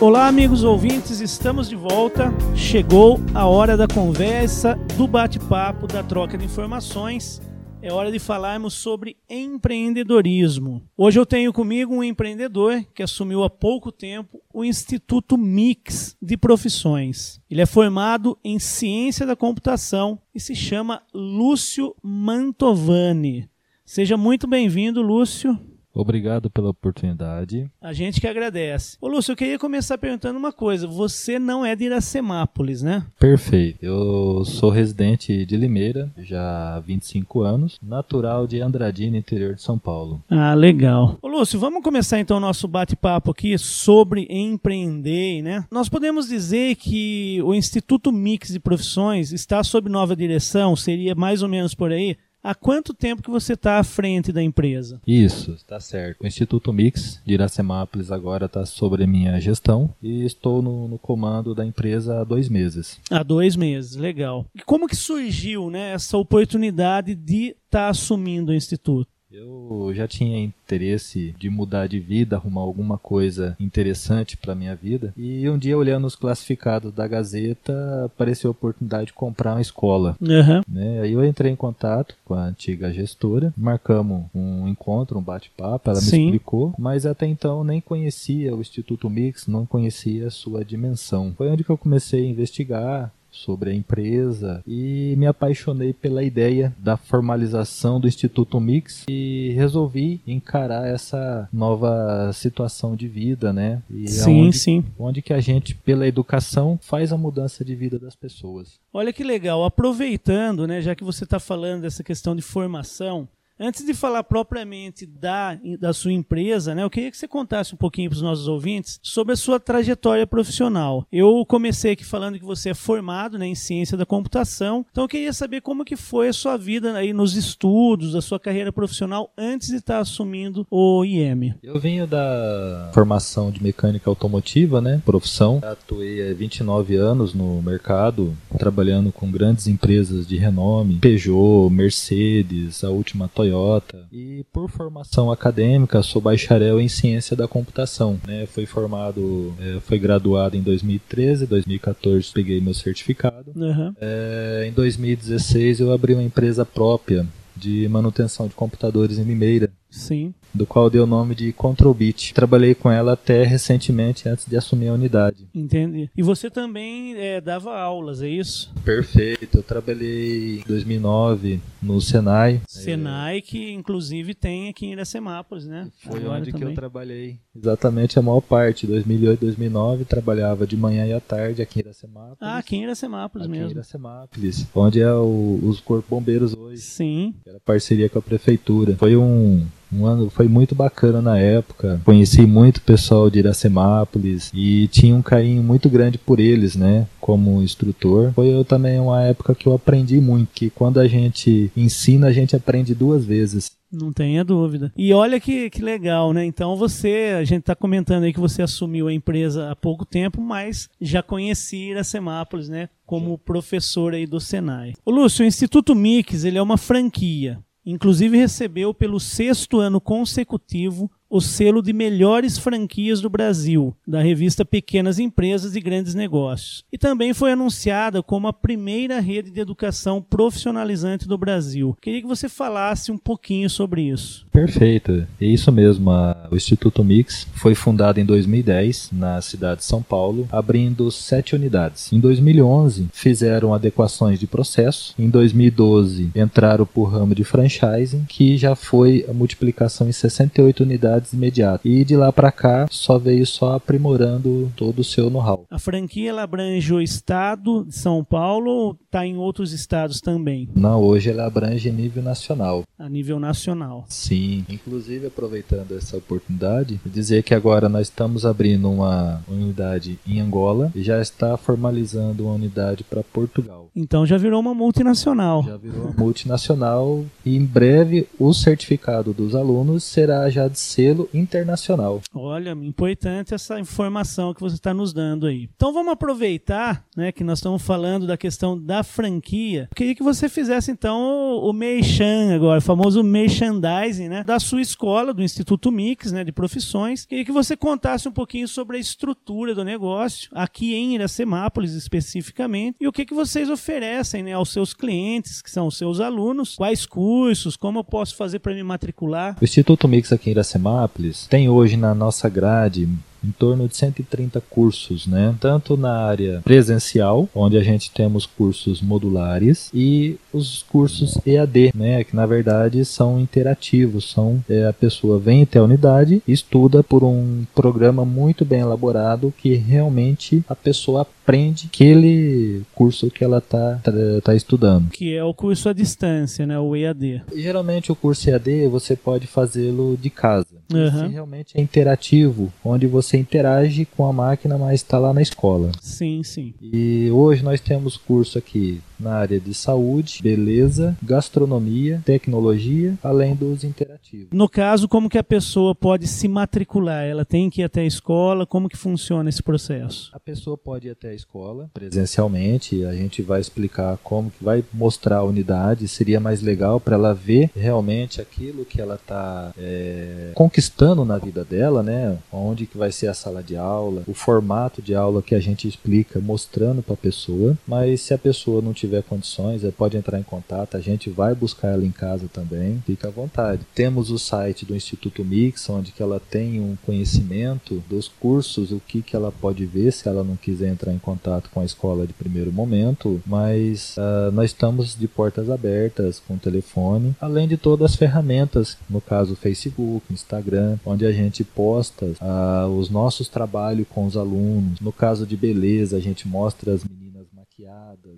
Olá, 0.00 0.26
amigos 0.26 0.64
ouvintes, 0.64 1.20
estamos 1.20 1.68
de 1.68 1.76
volta. 1.76 2.32
Chegou 2.56 3.20
a 3.34 3.44
hora 3.44 3.76
da 3.76 3.86
conversa, 3.86 4.74
do 4.96 5.06
bate-papo, 5.06 5.86
da 5.86 6.02
troca 6.02 6.38
de 6.38 6.46
informações. 6.46 7.42
É 7.82 7.92
hora 7.92 8.10
de 8.10 8.18
falarmos 8.18 8.72
sobre 8.72 9.18
empreendedorismo. 9.28 10.82
Hoje 10.96 11.20
eu 11.20 11.26
tenho 11.26 11.52
comigo 11.52 11.94
um 11.94 12.02
empreendedor 12.02 12.82
que 12.94 13.02
assumiu 13.02 13.44
há 13.44 13.50
pouco 13.50 13.92
tempo 13.92 14.40
o 14.50 14.64
Instituto 14.64 15.36
Mix 15.36 16.16
de 16.22 16.38
Profissões. 16.38 17.38
Ele 17.50 17.60
é 17.60 17.66
formado 17.66 18.38
em 18.42 18.58
Ciência 18.58 19.26
da 19.26 19.36
Computação 19.36 20.18
e 20.34 20.40
se 20.40 20.54
chama 20.54 21.02
Lúcio 21.12 21.94
Mantovani. 22.02 23.50
Seja 23.84 24.16
muito 24.16 24.46
bem-vindo, 24.46 25.02
Lúcio. 25.02 25.58
Obrigado 25.94 26.50
pela 26.50 26.70
oportunidade. 26.70 27.70
A 27.80 27.92
gente 27.92 28.20
que 28.20 28.26
agradece. 28.26 28.96
Ô 29.00 29.06
Lúcio, 29.06 29.30
eu 29.30 29.36
queria 29.36 29.58
começar 29.58 29.96
perguntando 29.96 30.36
uma 30.38 30.52
coisa. 30.52 30.88
Você 30.88 31.38
não 31.38 31.64
é 31.64 31.76
de 31.76 31.84
Iracemápolis, 31.84 32.82
né? 32.82 33.06
Perfeito. 33.18 33.78
Eu 33.80 34.44
sou 34.44 34.70
residente 34.70 35.46
de 35.46 35.56
Limeira, 35.56 36.10
já 36.18 36.74
há 36.74 36.80
25 36.80 37.42
anos, 37.42 37.78
natural 37.80 38.46
de 38.46 38.60
Andradina, 38.60 39.16
interior 39.16 39.54
de 39.54 39.62
São 39.62 39.78
Paulo. 39.78 40.20
Ah, 40.28 40.54
legal. 40.54 41.16
Ô 41.22 41.28
Lúcio, 41.28 41.60
vamos 41.60 41.82
começar 41.82 42.18
então 42.18 42.38
o 42.38 42.40
nosso 42.40 42.66
bate-papo 42.66 43.30
aqui 43.30 43.56
sobre 43.56 44.26
empreender, 44.28 45.42
né? 45.42 45.64
Nós 45.70 45.88
podemos 45.88 46.26
dizer 46.26 46.74
que 46.74 47.40
o 47.44 47.54
Instituto 47.54 48.10
Mix 48.10 48.48
de 48.48 48.58
Profissões 48.58 49.32
está 49.32 49.62
sob 49.62 49.88
nova 49.88 50.16
direção, 50.16 50.74
seria 50.74 51.14
mais 51.14 51.40
ou 51.40 51.48
menos 51.48 51.72
por 51.72 51.92
aí? 51.92 52.16
Há 52.44 52.54
quanto 52.54 52.92
tempo 52.92 53.22
que 53.22 53.30
você 53.30 53.54
está 53.54 53.78
à 53.78 53.82
frente 53.82 54.30
da 54.30 54.42
empresa? 54.42 55.00
Isso, 55.06 55.52
está 55.52 55.80
certo. 55.80 56.22
O 56.22 56.26
Instituto 56.26 56.74
Mix 56.74 57.18
de 57.24 57.32
Iracemápolis 57.32 58.12
agora 58.12 58.44
está 58.44 58.66
sobre 58.66 59.04
a 59.04 59.06
minha 59.06 59.40
gestão 59.40 59.94
e 60.02 60.26
estou 60.26 60.60
no, 60.60 60.86
no, 60.86 60.98
comando 60.98 61.54
da 61.54 61.64
empresa 61.64 62.20
há 62.20 62.24
dois 62.24 62.50
meses. 62.50 63.00
Há 63.10 63.22
dois 63.22 63.56
meses, 63.56 63.96
legal. 63.96 64.44
E 64.54 64.60
como 64.60 64.86
que 64.86 64.94
surgiu 64.94 65.70
né, 65.70 65.92
essa 65.94 66.18
oportunidade 66.18 67.14
de 67.14 67.56
estar 67.64 67.84
tá 67.84 67.88
assumindo 67.88 68.52
o 68.52 68.54
Instituto? 68.54 69.08
Eu 69.36 69.92
já 69.92 70.06
tinha 70.06 70.44
interesse 70.44 71.34
de 71.36 71.50
mudar 71.50 71.88
de 71.88 71.98
vida, 71.98 72.36
arrumar 72.36 72.60
alguma 72.60 72.96
coisa 72.96 73.56
interessante 73.58 74.36
para 74.36 74.54
minha 74.54 74.76
vida. 74.76 75.12
E 75.16 75.48
um 75.48 75.58
dia, 75.58 75.76
olhando 75.76 76.06
os 76.06 76.14
classificados 76.14 76.92
da 76.92 77.08
Gazeta, 77.08 78.04
apareceu 78.04 78.50
a 78.50 78.52
oportunidade 78.52 79.06
de 79.06 79.12
comprar 79.12 79.54
uma 79.54 79.60
escola. 79.60 80.16
Uhum. 80.20 80.62
Né? 80.68 81.00
Aí 81.00 81.12
eu 81.12 81.24
entrei 81.24 81.50
em 81.50 81.56
contato 81.56 82.14
com 82.24 82.34
a 82.34 82.44
antiga 82.44 82.92
gestora, 82.92 83.52
marcamos 83.56 84.26
um 84.32 84.68
encontro, 84.68 85.18
um 85.18 85.22
bate-papo, 85.22 85.90
ela 85.90 86.00
Sim. 86.00 86.18
me 86.18 86.24
explicou, 86.26 86.72
mas 86.78 87.04
até 87.04 87.26
então 87.26 87.64
nem 87.64 87.80
conhecia 87.80 88.54
o 88.54 88.60
Instituto 88.60 89.10
Mix, 89.10 89.48
não 89.48 89.66
conhecia 89.66 90.28
a 90.28 90.30
sua 90.30 90.64
dimensão. 90.64 91.34
Foi 91.36 91.48
onde 91.48 91.64
que 91.64 91.70
eu 91.70 91.78
comecei 91.78 92.24
a 92.24 92.30
investigar, 92.30 93.12
sobre 93.34 93.70
a 93.70 93.74
empresa 93.74 94.62
e 94.66 95.14
me 95.18 95.26
apaixonei 95.26 95.92
pela 95.92 96.22
ideia 96.22 96.74
da 96.78 96.96
formalização 96.96 98.00
do 98.00 98.06
Instituto 98.08 98.60
Mix 98.60 99.04
e 99.08 99.52
resolvi 99.56 100.20
encarar 100.26 100.86
essa 100.86 101.48
nova 101.52 102.30
situação 102.32 102.94
de 102.94 103.08
vida, 103.08 103.52
né? 103.52 103.82
E 103.90 104.08
sim, 104.08 104.46
onde, 104.46 104.58
sim. 104.58 104.84
Onde 104.98 105.20
que 105.20 105.32
a 105.32 105.40
gente, 105.40 105.74
pela 105.74 106.06
educação, 106.06 106.78
faz 106.80 107.12
a 107.12 107.18
mudança 107.18 107.64
de 107.64 107.74
vida 107.74 107.98
das 107.98 108.14
pessoas. 108.14 108.78
Olha 108.92 109.12
que 109.12 109.24
legal. 109.24 109.64
Aproveitando, 109.64 110.66
né, 110.66 110.80
já 110.80 110.94
que 110.94 111.04
você 111.04 111.24
está 111.24 111.40
falando 111.40 111.82
dessa 111.82 112.04
questão 112.04 112.36
de 112.36 112.42
formação, 112.42 113.28
Antes 113.58 113.86
de 113.86 113.94
falar 113.94 114.24
propriamente 114.24 115.06
da, 115.06 115.56
da 115.78 115.92
sua 115.92 116.12
empresa, 116.12 116.74
né, 116.74 116.82
eu 116.82 116.90
queria 116.90 117.08
que 117.08 117.16
você 117.16 117.28
contasse 117.28 117.72
um 117.72 117.76
pouquinho 117.76 118.10
para 118.10 118.16
os 118.16 118.22
nossos 118.22 118.48
ouvintes 118.48 118.98
sobre 119.00 119.32
a 119.32 119.36
sua 119.36 119.60
trajetória 119.60 120.26
profissional. 120.26 121.06
Eu 121.10 121.46
comecei 121.46 121.92
aqui 121.92 122.04
falando 122.04 122.36
que 122.36 122.44
você 122.44 122.70
é 122.70 122.74
formado 122.74 123.38
né, 123.38 123.46
em 123.46 123.54
ciência 123.54 123.96
da 123.96 124.04
computação, 124.04 124.84
então 124.90 125.04
eu 125.04 125.08
queria 125.08 125.32
saber 125.32 125.60
como 125.60 125.84
que 125.84 125.94
foi 125.94 126.28
a 126.28 126.32
sua 126.32 126.56
vida 126.56 126.94
aí 126.94 127.12
nos 127.12 127.36
estudos, 127.36 128.16
a 128.16 128.20
sua 128.20 128.40
carreira 128.40 128.72
profissional 128.72 129.32
antes 129.38 129.68
de 129.68 129.76
estar 129.76 130.00
assumindo 130.00 130.66
o 130.68 131.04
IEM. 131.04 131.54
Eu 131.62 131.78
venho 131.78 132.08
da 132.08 132.90
formação 132.92 133.52
de 133.52 133.62
mecânica 133.62 134.10
automotiva, 134.10 134.80
né, 134.80 135.00
profissão. 135.04 135.60
Atuei 135.62 136.28
há 136.28 136.34
29 136.34 136.96
anos 136.96 137.32
no 137.32 137.62
mercado, 137.62 138.36
trabalhando 138.58 139.12
com 139.12 139.30
grandes 139.30 139.68
empresas 139.68 140.26
de 140.26 140.36
renome, 140.36 140.98
Peugeot, 140.98 141.70
Mercedes, 141.70 142.82
a 142.82 142.90
última 142.90 143.28
Toyota 143.28 143.43
Toyota. 143.44 144.06
E 144.10 144.44
por 144.52 144.70
formação 144.70 145.30
acadêmica, 145.30 146.02
sou 146.02 146.20
bacharel 146.20 146.80
em 146.80 146.88
ciência 146.88 147.36
da 147.36 147.46
computação. 147.46 148.18
Né? 148.26 148.46
Fui 148.46 148.64
formado, 148.64 149.54
é, 149.60 149.80
fui 149.80 149.98
graduado 149.98 150.56
em 150.56 150.62
2013, 150.62 151.46
2014 151.46 152.32
peguei 152.32 152.60
meu 152.60 152.74
certificado. 152.74 153.52
Uhum. 153.54 153.94
É, 154.00 154.64
em 154.66 154.72
2016 154.72 155.80
eu 155.80 155.92
abri 155.92 156.14
uma 156.14 156.22
empresa 156.22 156.64
própria 156.64 157.26
de 157.56 157.86
manutenção 157.88 158.48
de 158.48 158.54
computadores 158.54 159.18
em 159.18 159.24
Limeira. 159.24 159.70
Sim. 159.90 160.34
Do 160.54 160.66
qual 160.66 160.88
deu 160.88 161.04
o 161.04 161.06
nome 161.06 161.34
de 161.34 161.52
Controlbit. 161.52 162.32
Trabalhei 162.32 162.74
com 162.74 162.90
ela 162.90 163.12
até 163.12 163.42
recentemente, 163.44 164.28
antes 164.28 164.46
de 164.46 164.56
assumir 164.56 164.88
a 164.88 164.94
unidade. 164.94 165.48
Entendi. 165.54 166.08
E 166.16 166.22
você 166.22 166.48
também 166.48 167.16
é, 167.16 167.40
dava 167.40 167.76
aulas, 167.76 168.22
é 168.22 168.28
isso? 168.28 168.72
Perfeito. 168.84 169.58
Eu 169.58 169.62
trabalhei 169.62 170.60
em 170.60 170.64
2009 170.66 171.60
no 171.82 172.00
Senai. 172.00 172.60
Senai, 172.68 173.38
é... 173.38 173.40
que 173.40 173.72
inclusive 173.72 174.34
tem 174.34 174.68
aqui 174.68 174.86
em 174.86 174.92
Iracemápolis, 174.92 175.66
né? 175.66 175.90
Foi 176.02 176.20
Agora 176.20 176.38
onde 176.38 176.52
também. 176.52 176.66
que 176.66 176.72
eu 176.72 176.74
trabalhei. 176.74 177.38
Exatamente 177.54 178.18
a 178.18 178.22
maior 178.22 178.40
parte. 178.40 178.86
2008, 178.86 179.40
2009, 179.40 180.04
trabalhava 180.04 180.66
de 180.66 180.76
manhã 180.76 181.06
e 181.06 181.12
à 181.12 181.20
tarde 181.20 181.62
aqui 181.62 181.80
em 181.80 181.82
Iracemápolis. 181.82 182.38
Ah, 182.40 182.58
aqui 182.58 182.76
em 182.76 182.82
Iracemápolis 182.84 183.46
aqui 183.46 183.50
mesmo. 183.50 183.66
Aqui 183.66 183.74
em 183.74 183.78
Iracemápolis. 183.78 184.66
Onde 184.74 185.00
é 185.00 185.12
o, 185.12 185.60
os 185.62 185.80
Corpos 185.80 186.08
Bombeiros 186.08 186.54
hoje. 186.54 186.82
Sim. 186.82 187.34
Era 187.46 187.60
parceria 187.60 188.08
com 188.08 188.18
a 188.18 188.22
prefeitura. 188.22 188.96
Foi 188.96 189.16
um 189.16 189.66
um 189.92 190.06
ano 190.06 190.30
foi 190.30 190.48
muito 190.48 190.74
bacana 190.74 191.20
na 191.20 191.38
época. 191.38 192.00
Conheci 192.04 192.42
muito 192.42 192.80
pessoal 192.80 193.30
de 193.30 193.38
Iracemápolis 193.38 194.50
e 194.54 194.88
tinha 194.88 195.14
um 195.14 195.22
carinho 195.22 195.62
muito 195.62 195.88
grande 195.88 196.18
por 196.18 196.40
eles, 196.40 196.76
né? 196.76 197.06
Como 197.20 197.62
instrutor. 197.62 198.32
Foi 198.34 198.48
eu 198.48 198.64
também 198.64 198.98
uma 198.98 199.22
época 199.22 199.54
que 199.54 199.66
eu 199.66 199.74
aprendi 199.74 200.20
muito, 200.20 200.50
que 200.54 200.70
quando 200.70 200.98
a 201.00 201.08
gente 201.08 201.70
ensina, 201.76 202.28
a 202.28 202.32
gente 202.32 202.54
aprende 202.54 202.94
duas 202.94 203.24
vezes. 203.24 203.72
Não 203.94 204.12
tenha 204.12 204.44
dúvida. 204.44 204.92
E 204.96 205.12
olha 205.12 205.38
que, 205.38 205.70
que 205.70 205.80
legal, 205.80 206.32
né? 206.32 206.44
Então 206.44 206.76
você, 206.76 207.36
a 207.38 207.44
gente 207.44 207.60
está 207.60 207.76
comentando 207.76 208.24
aí 208.24 208.32
que 208.32 208.40
você 208.40 208.60
assumiu 208.60 209.06
a 209.06 209.12
empresa 209.12 209.70
há 209.70 209.76
pouco 209.76 210.04
tempo, 210.04 210.40
mas 210.40 210.88
já 211.00 211.22
conhecia 211.22 211.92
Iracemápolis, 211.92 212.68
né? 212.68 212.88
Como 213.06 213.38
professor 213.38 214.12
aí 214.14 214.26
do 214.26 214.40
Senai. 214.40 214.94
O 215.04 215.10
Lúcio, 215.10 215.44
o 215.44 215.46
Instituto 215.46 215.94
Mix, 215.94 216.44
ele 216.44 216.58
é 216.58 216.62
uma 216.62 216.76
franquia. 216.76 217.58
Inclusive 217.84 218.36
recebeu 218.36 218.94
pelo 218.94 219.20
sexto 219.20 219.78
ano 219.78 220.00
consecutivo 220.00 221.10
o 221.34 221.40
selo 221.40 221.82
de 221.82 221.92
melhores 221.92 222.56
franquias 222.56 223.20
do 223.20 223.28
Brasil, 223.28 223.92
da 224.06 224.22
revista 224.22 224.64
Pequenas 224.64 225.18
Empresas 225.18 225.74
e 225.74 225.80
Grandes 225.80 226.14
Negócios. 226.14 226.84
E 226.92 226.96
também 226.96 227.34
foi 227.34 227.50
anunciada 227.50 228.22
como 228.22 228.46
a 228.46 228.52
primeira 228.52 229.18
rede 229.18 229.50
de 229.50 229.58
educação 229.58 230.22
profissionalizante 230.22 231.26
do 231.26 231.36
Brasil. 231.36 231.96
Queria 232.00 232.20
que 232.20 232.28
você 232.28 232.48
falasse 232.48 233.10
um 233.10 233.18
pouquinho 233.18 233.68
sobre 233.68 234.02
isso. 234.02 234.46
Perfeito. 234.52 235.26
É 235.40 235.44
isso 235.44 235.72
mesmo. 235.72 236.08
O 236.52 236.54
Instituto 236.54 237.02
Mix 237.02 237.48
foi 237.56 237.74
fundado 237.74 238.20
em 238.20 238.24
2010 238.24 239.10
na 239.10 239.42
cidade 239.42 239.80
de 239.80 239.86
São 239.86 240.04
Paulo, 240.04 240.46
abrindo 240.52 241.10
sete 241.10 241.56
unidades. 241.56 242.12
Em 242.12 242.20
2011 242.20 243.08
fizeram 243.12 243.74
adequações 243.74 244.38
de 244.38 244.46
processo. 244.46 245.12
Em 245.18 245.28
2012 245.28 246.30
entraram 246.36 246.86
por 246.86 247.06
ramo 247.06 247.34
de 247.34 247.42
franchising, 247.42 248.24
que 248.28 248.56
já 248.56 248.76
foi 248.76 249.26
a 249.28 249.32
multiplicação 249.32 250.08
em 250.08 250.12
68 250.12 250.84
unidades 250.84 251.23
imediato. 251.32 251.86
E 251.86 252.04
de 252.04 252.16
lá 252.16 252.32
para 252.32 252.52
cá 252.52 252.86
só 252.90 253.18
veio 253.18 253.46
só 253.46 253.74
aprimorando 253.74 254.72
todo 254.76 255.00
o 255.00 255.04
seu 255.04 255.30
know-how. 255.30 255.64
A 255.70 255.78
franquia 255.78 256.30
ela 256.30 256.42
abrange 256.42 256.92
o 256.92 257.00
estado 257.00 257.84
de 257.84 257.94
São 257.94 258.22
Paulo 258.22 258.70
ou 258.70 258.98
está 259.04 259.26
em 259.26 259.36
outros 259.36 259.72
estados 259.72 260.20
também? 260.20 260.68
Não, 260.74 261.00
hoje 261.02 261.30
ela 261.30 261.46
abrange 261.46 261.90
nível 261.90 262.22
nacional. 262.22 262.82
A 262.98 263.08
nível 263.08 263.38
nacional. 263.38 264.04
Sim, 264.08 264.64
inclusive 264.68 265.26
aproveitando 265.26 265.96
essa 265.96 266.16
oportunidade, 266.16 267.00
dizer 267.06 267.42
que 267.42 267.54
agora 267.54 267.88
nós 267.88 268.08
estamos 268.08 268.44
abrindo 268.44 268.90
uma 268.90 269.42
unidade 269.48 270.18
em 270.26 270.40
Angola 270.40 270.90
e 270.94 271.02
já 271.02 271.20
está 271.20 271.56
formalizando 271.56 272.44
uma 272.44 272.54
unidade 272.54 273.04
para 273.04 273.22
Portugal. 273.22 273.88
Então 273.94 274.26
já 274.26 274.36
virou 274.36 274.60
uma 274.60 274.74
multinacional. 274.74 275.62
Já 275.62 275.76
virou 275.76 276.02
uma 276.02 276.12
multinacional 276.16 277.24
e 277.44 277.56
em 277.56 277.64
breve 277.64 278.26
o 278.38 278.52
certificado 278.52 279.32
dos 279.32 279.54
alunos 279.54 280.04
será 280.04 280.50
já 280.50 280.66
de 280.66 280.78
ser 280.78 281.13
modelo 281.14 281.28
internacional. 281.32 282.20
Olha, 282.34 282.72
importante 282.72 283.54
essa 283.54 283.78
informação 283.78 284.52
que 284.52 284.60
você 284.60 284.74
está 284.74 284.92
nos 284.92 285.12
dando 285.12 285.46
aí. 285.46 285.68
Então 285.74 285.92
vamos 285.92 286.12
aproveitar, 286.12 287.04
né, 287.16 287.30
que 287.32 287.44
nós 287.44 287.58
estamos 287.58 287.82
falando 287.82 288.26
da 288.26 288.36
questão 288.36 288.78
da 288.78 289.02
franquia. 289.02 289.88
Queria 289.94 290.14
que 290.14 290.22
você 290.22 290.48
fizesse 290.48 290.90
então 290.90 291.20
o, 291.20 291.70
o 291.70 291.72
merchan 291.72 292.54
agora, 292.54 292.78
o 292.78 292.82
famoso 292.82 293.22
merchandising, 293.22 294.28
né, 294.28 294.44
da 294.44 294.58
sua 294.58 294.80
escola, 294.80 295.32
do 295.32 295.42
Instituto 295.42 295.90
Mix, 295.90 296.32
né, 296.32 296.44
de 296.44 296.52
profissões. 296.52 297.24
Queria 297.24 297.44
que 297.44 297.52
você 297.52 297.76
contasse 297.76 298.28
um 298.28 298.32
pouquinho 298.32 298.66
sobre 298.66 298.96
a 298.96 299.00
estrutura 299.00 299.74
do 299.74 299.84
negócio 299.84 300.50
aqui 300.52 300.94
em 300.94 301.14
Iracemápolis 301.14 301.92
especificamente 301.94 302.96
e 303.00 303.06
o 303.06 303.12
que 303.12 303.24
que 303.24 303.34
vocês 303.34 303.70
oferecem, 303.70 304.42
né, 304.42 304.52
aos 304.52 304.72
seus 304.72 304.92
clientes, 304.92 305.62
que 305.62 305.70
são 305.70 305.86
os 305.86 305.96
seus 305.96 306.20
alunos, 306.20 306.74
quais 306.74 307.06
cursos, 307.06 307.76
como 307.76 308.00
eu 308.00 308.04
posso 308.04 308.36
fazer 308.36 308.58
para 308.58 308.74
me 308.74 308.82
matricular. 308.82 309.56
O 309.60 309.64
Instituto 309.64 310.08
Mix 310.08 310.32
aqui 310.32 310.50
em 310.50 310.52
Iracemápolis 310.52 311.03
tem 311.48 311.68
hoje 311.68 311.96
na 311.96 312.14
nossa 312.14 312.48
grade 312.48 313.08
em 313.44 313.50
torno 313.52 313.86
de 313.86 313.96
130 313.96 314.60
cursos, 314.70 315.26
né? 315.26 315.54
Tanto 315.60 315.96
na 315.96 316.16
área 316.24 316.62
presencial, 316.64 317.48
onde 317.54 317.76
a 317.76 317.82
gente 317.82 318.10
temos 318.10 318.46
cursos 318.46 319.02
modulares, 319.02 319.90
e 319.92 320.36
os 320.52 320.84
cursos 320.88 321.38
EAD, 321.46 321.92
né? 321.94 322.24
Que 322.24 322.34
na 322.34 322.46
verdade 322.46 323.04
são 323.04 323.38
interativos, 323.38 324.30
são 324.30 324.64
é, 324.68 324.86
a 324.86 324.92
pessoa 324.92 325.38
vem 325.38 325.62
até 325.62 325.78
a 325.78 325.82
unidade, 325.82 326.42
estuda 326.48 327.02
por 327.02 327.22
um 327.22 327.64
programa 327.74 328.24
muito 328.24 328.64
bem 328.64 328.80
elaborado 328.80 329.52
que 329.58 329.74
realmente 329.74 330.64
a 330.68 330.74
pessoa 330.74 331.26
aprende 331.44 331.90
aquele 331.92 332.82
curso 332.94 333.30
que 333.30 333.44
ela 333.44 333.58
está 333.58 334.00
tá, 334.02 334.12
tá 334.42 334.54
estudando. 334.54 335.10
Que 335.10 335.34
é 335.34 335.44
o 335.44 335.52
curso 335.52 335.90
à 335.90 335.92
distância, 335.92 336.66
né? 336.66 336.78
O 336.78 336.96
EAD. 336.96 337.42
Geralmente 337.54 338.10
o 338.10 338.16
curso 338.16 338.48
EAD 338.48 338.88
você 338.88 339.14
pode 339.14 339.46
fazê-lo 339.46 340.16
de 340.16 340.30
casa. 340.30 340.66
Uhum. 340.92 341.28
Realmente 341.28 341.78
é 341.78 341.80
interativo, 341.80 342.72
onde 342.82 343.06
você 343.06 343.36
interage 343.36 344.06
com 344.16 344.26
a 344.26 344.32
máquina, 344.32 344.78
mas 344.78 344.94
está 344.94 345.18
lá 345.18 345.32
na 345.32 345.42
escola. 345.42 345.92
Sim, 346.00 346.42
sim. 346.42 346.72
E 346.80 347.30
hoje 347.30 347.62
nós 347.62 347.80
temos 347.80 348.16
curso 348.16 348.58
aqui 348.58 349.00
na 349.18 349.34
área 349.34 349.60
de 349.60 349.74
saúde, 349.74 350.40
beleza, 350.42 351.16
gastronomia, 351.22 352.22
tecnologia, 352.24 353.18
além 353.22 353.54
dos 353.54 353.84
interativos. 353.84 354.48
No 354.52 354.68
caso, 354.68 355.08
como 355.08 355.28
que 355.28 355.38
a 355.38 355.44
pessoa 355.44 355.94
pode 355.94 356.26
se 356.26 356.48
matricular? 356.48 357.24
Ela 357.24 357.44
tem 357.44 357.70
que 357.70 357.80
ir 357.80 357.84
até 357.84 358.02
a 358.02 358.06
escola? 358.06 358.66
Como 358.66 358.88
que 358.88 358.96
funciona 358.96 359.48
esse 359.48 359.62
processo? 359.62 360.30
A 360.32 360.40
pessoa 360.40 360.76
pode 360.76 361.08
ir 361.08 361.10
até 361.10 361.30
a 361.30 361.34
escola 361.34 361.90
presencialmente, 361.92 363.04
a 363.04 363.14
gente 363.14 363.42
vai 363.42 363.60
explicar 363.60 364.18
como 364.22 364.50
que 364.50 364.62
vai 364.64 364.84
mostrar 364.92 365.38
a 365.38 365.42
unidade, 365.44 366.08
seria 366.08 366.40
mais 366.40 366.60
legal 366.60 367.00
para 367.00 367.16
ela 367.16 367.34
ver 367.34 367.70
realmente 367.74 368.40
aquilo 368.40 368.84
que 368.84 369.00
ela 369.00 369.14
está 369.14 369.72
é, 369.78 370.52
conquistando 370.54 371.24
na 371.24 371.38
vida 371.38 371.64
dela, 371.64 372.02
né? 372.02 372.38
Onde 372.52 372.86
que 372.86 372.98
vai 372.98 373.12
ser 373.12 373.28
a 373.28 373.34
sala 373.34 373.62
de 373.62 373.76
aula, 373.76 374.22
o 374.26 374.34
formato 374.34 375.00
de 375.00 375.14
aula 375.14 375.42
que 375.42 375.54
a 375.54 375.60
gente 375.60 375.86
explica, 375.86 376.40
mostrando 376.40 377.02
para 377.02 377.14
a 377.14 377.18
pessoa. 377.18 377.76
Mas 377.86 378.22
se 378.22 378.34
a 378.34 378.38
pessoa 378.38 378.82
não 378.82 378.92
tiver 378.92 379.03
condições, 379.22 379.82
pode 379.96 380.16
entrar 380.16 380.38
em 380.38 380.42
contato, 380.42 380.96
a 380.96 381.00
gente 381.00 381.30
vai 381.30 381.54
buscar 381.54 381.88
ela 381.88 382.04
em 382.04 382.10
casa 382.10 382.48
também, 382.52 383.02
fica 383.06 383.28
à 383.28 383.30
vontade. 383.30 383.82
Temos 383.94 384.30
o 384.30 384.38
site 384.38 384.84
do 384.84 384.94
Instituto 384.94 385.44
Mix, 385.44 385.88
onde 385.88 386.12
que 386.12 386.22
ela 386.22 386.40
tem 386.40 386.80
um 386.80 386.96
conhecimento 387.04 388.02
dos 388.08 388.28
cursos, 388.28 388.92
o 388.92 389.00
que 389.00 389.22
que 389.22 389.36
ela 389.36 389.52
pode 389.52 389.84
ver 389.86 390.12
se 390.12 390.28
ela 390.28 390.44
não 390.44 390.56
quiser 390.56 390.88
entrar 390.88 391.12
em 391.12 391.18
contato 391.18 391.70
com 391.70 391.80
a 391.80 391.84
escola 391.84 392.26
de 392.26 392.32
primeiro 392.32 392.72
momento, 392.72 393.40
mas 393.46 394.16
uh, 394.16 394.50
nós 394.52 394.70
estamos 394.70 395.16
de 395.16 395.28
portas 395.28 395.70
abertas 395.70 396.40
com 396.46 396.54
o 396.54 396.58
telefone, 396.58 397.34
além 397.40 397.68
de 397.68 397.76
todas 397.76 398.12
as 398.12 398.16
ferramentas, 398.16 398.96
no 399.08 399.20
caso 399.20 399.56
Facebook, 399.56 400.24
Instagram, 400.30 400.98
onde 401.04 401.26
a 401.26 401.32
gente 401.32 401.64
posta 401.64 402.26
uh, 402.26 402.88
os 402.98 403.10
nossos 403.10 403.48
trabalhos 403.48 404.06
com 404.08 404.26
os 404.26 404.36
alunos. 404.36 405.00
No 405.00 405.12
caso 405.12 405.46
de 405.46 405.56
beleza, 405.56 406.16
a 406.16 406.20
gente 406.20 406.46
mostra 406.46 406.94
as. 406.94 407.04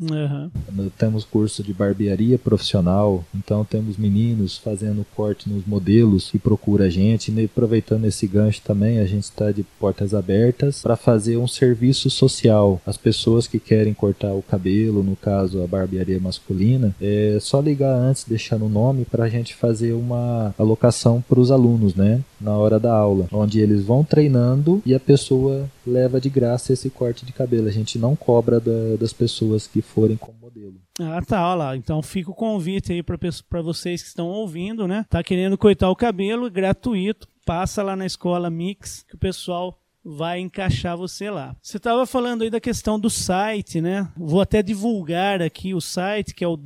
Uhum. 0.00 0.90
Temos 0.98 1.24
curso 1.24 1.62
de 1.62 1.72
barbearia 1.72 2.38
profissional, 2.38 3.24
então 3.34 3.64
temos 3.64 3.96
meninos 3.96 4.58
fazendo 4.58 5.06
corte 5.14 5.48
nos 5.48 5.64
modelos 5.66 6.30
que 6.30 6.38
procura 6.38 6.84
a 6.84 6.90
gente. 6.90 7.32
E 7.32 7.44
aproveitando 7.44 8.04
esse 8.04 8.26
gancho 8.26 8.60
também, 8.62 8.98
a 8.98 9.06
gente 9.06 9.24
está 9.24 9.50
de 9.50 9.62
portas 9.78 10.14
abertas 10.14 10.82
para 10.82 10.96
fazer 10.96 11.36
um 11.36 11.48
serviço 11.48 12.10
social. 12.10 12.80
As 12.86 12.96
pessoas 12.96 13.46
que 13.46 13.58
querem 13.58 13.94
cortar 13.94 14.32
o 14.32 14.42
cabelo, 14.42 15.02
no 15.02 15.16
caso 15.16 15.62
a 15.62 15.66
barbearia 15.66 16.20
masculina, 16.20 16.94
é 17.00 17.38
só 17.40 17.60
ligar 17.60 17.94
antes, 17.94 18.24
deixar 18.24 18.58
no 18.58 18.68
nome 18.68 19.04
para 19.04 19.24
a 19.24 19.28
gente 19.28 19.54
fazer 19.54 19.92
uma 19.92 20.54
alocação 20.58 21.22
para 21.26 21.40
os 21.40 21.50
alunos, 21.50 21.94
né? 21.94 22.20
Na 22.40 22.56
hora 22.56 22.78
da 22.78 22.94
aula, 22.94 23.28
onde 23.32 23.60
eles 23.60 23.82
vão 23.82 24.04
treinando 24.04 24.82
e 24.84 24.94
a 24.94 25.00
pessoa 25.00 25.70
leva 25.86 26.20
de 26.20 26.28
graça 26.28 26.72
esse 26.72 26.90
corte 26.90 27.24
de 27.24 27.32
cabelo. 27.32 27.68
A 27.68 27.72
gente 27.72 27.98
não 27.98 28.14
cobra 28.14 28.60
da, 28.60 28.96
das 28.98 29.12
pessoas 29.12 29.66
que 29.66 29.80
forem 29.80 30.16
como 30.16 30.36
modelo. 30.38 30.74
Ah, 31.00 31.20
tá, 31.22 31.46
olha 31.48 31.54
lá. 31.54 31.76
Então 31.76 32.02
fica 32.02 32.30
o 32.30 32.34
convite 32.34 32.92
aí 32.92 33.02
para 33.02 33.62
vocês 33.62 34.02
que 34.02 34.08
estão 34.08 34.26
ouvindo, 34.26 34.86
né? 34.86 35.04
Tá 35.08 35.22
querendo 35.22 35.56
cortar 35.56 35.90
o 35.90 35.96
cabelo, 35.96 36.50
gratuito. 36.50 37.28
Passa 37.44 37.82
lá 37.82 37.94
na 37.94 38.06
escola 38.06 38.50
Mix, 38.50 39.04
que 39.08 39.14
o 39.14 39.18
pessoal 39.18 39.78
vai 40.04 40.38
encaixar 40.38 40.96
você 40.96 41.28
lá. 41.28 41.56
Você 41.60 41.78
estava 41.78 42.06
falando 42.06 42.42
aí 42.42 42.50
da 42.50 42.60
questão 42.60 42.98
do 42.98 43.10
site, 43.10 43.80
né? 43.80 44.08
Vou 44.16 44.40
até 44.40 44.62
divulgar 44.62 45.42
aqui 45.42 45.74
o 45.74 45.80
site, 45.80 46.32
que 46.32 46.44
é 46.44 46.48
o 46.48 46.56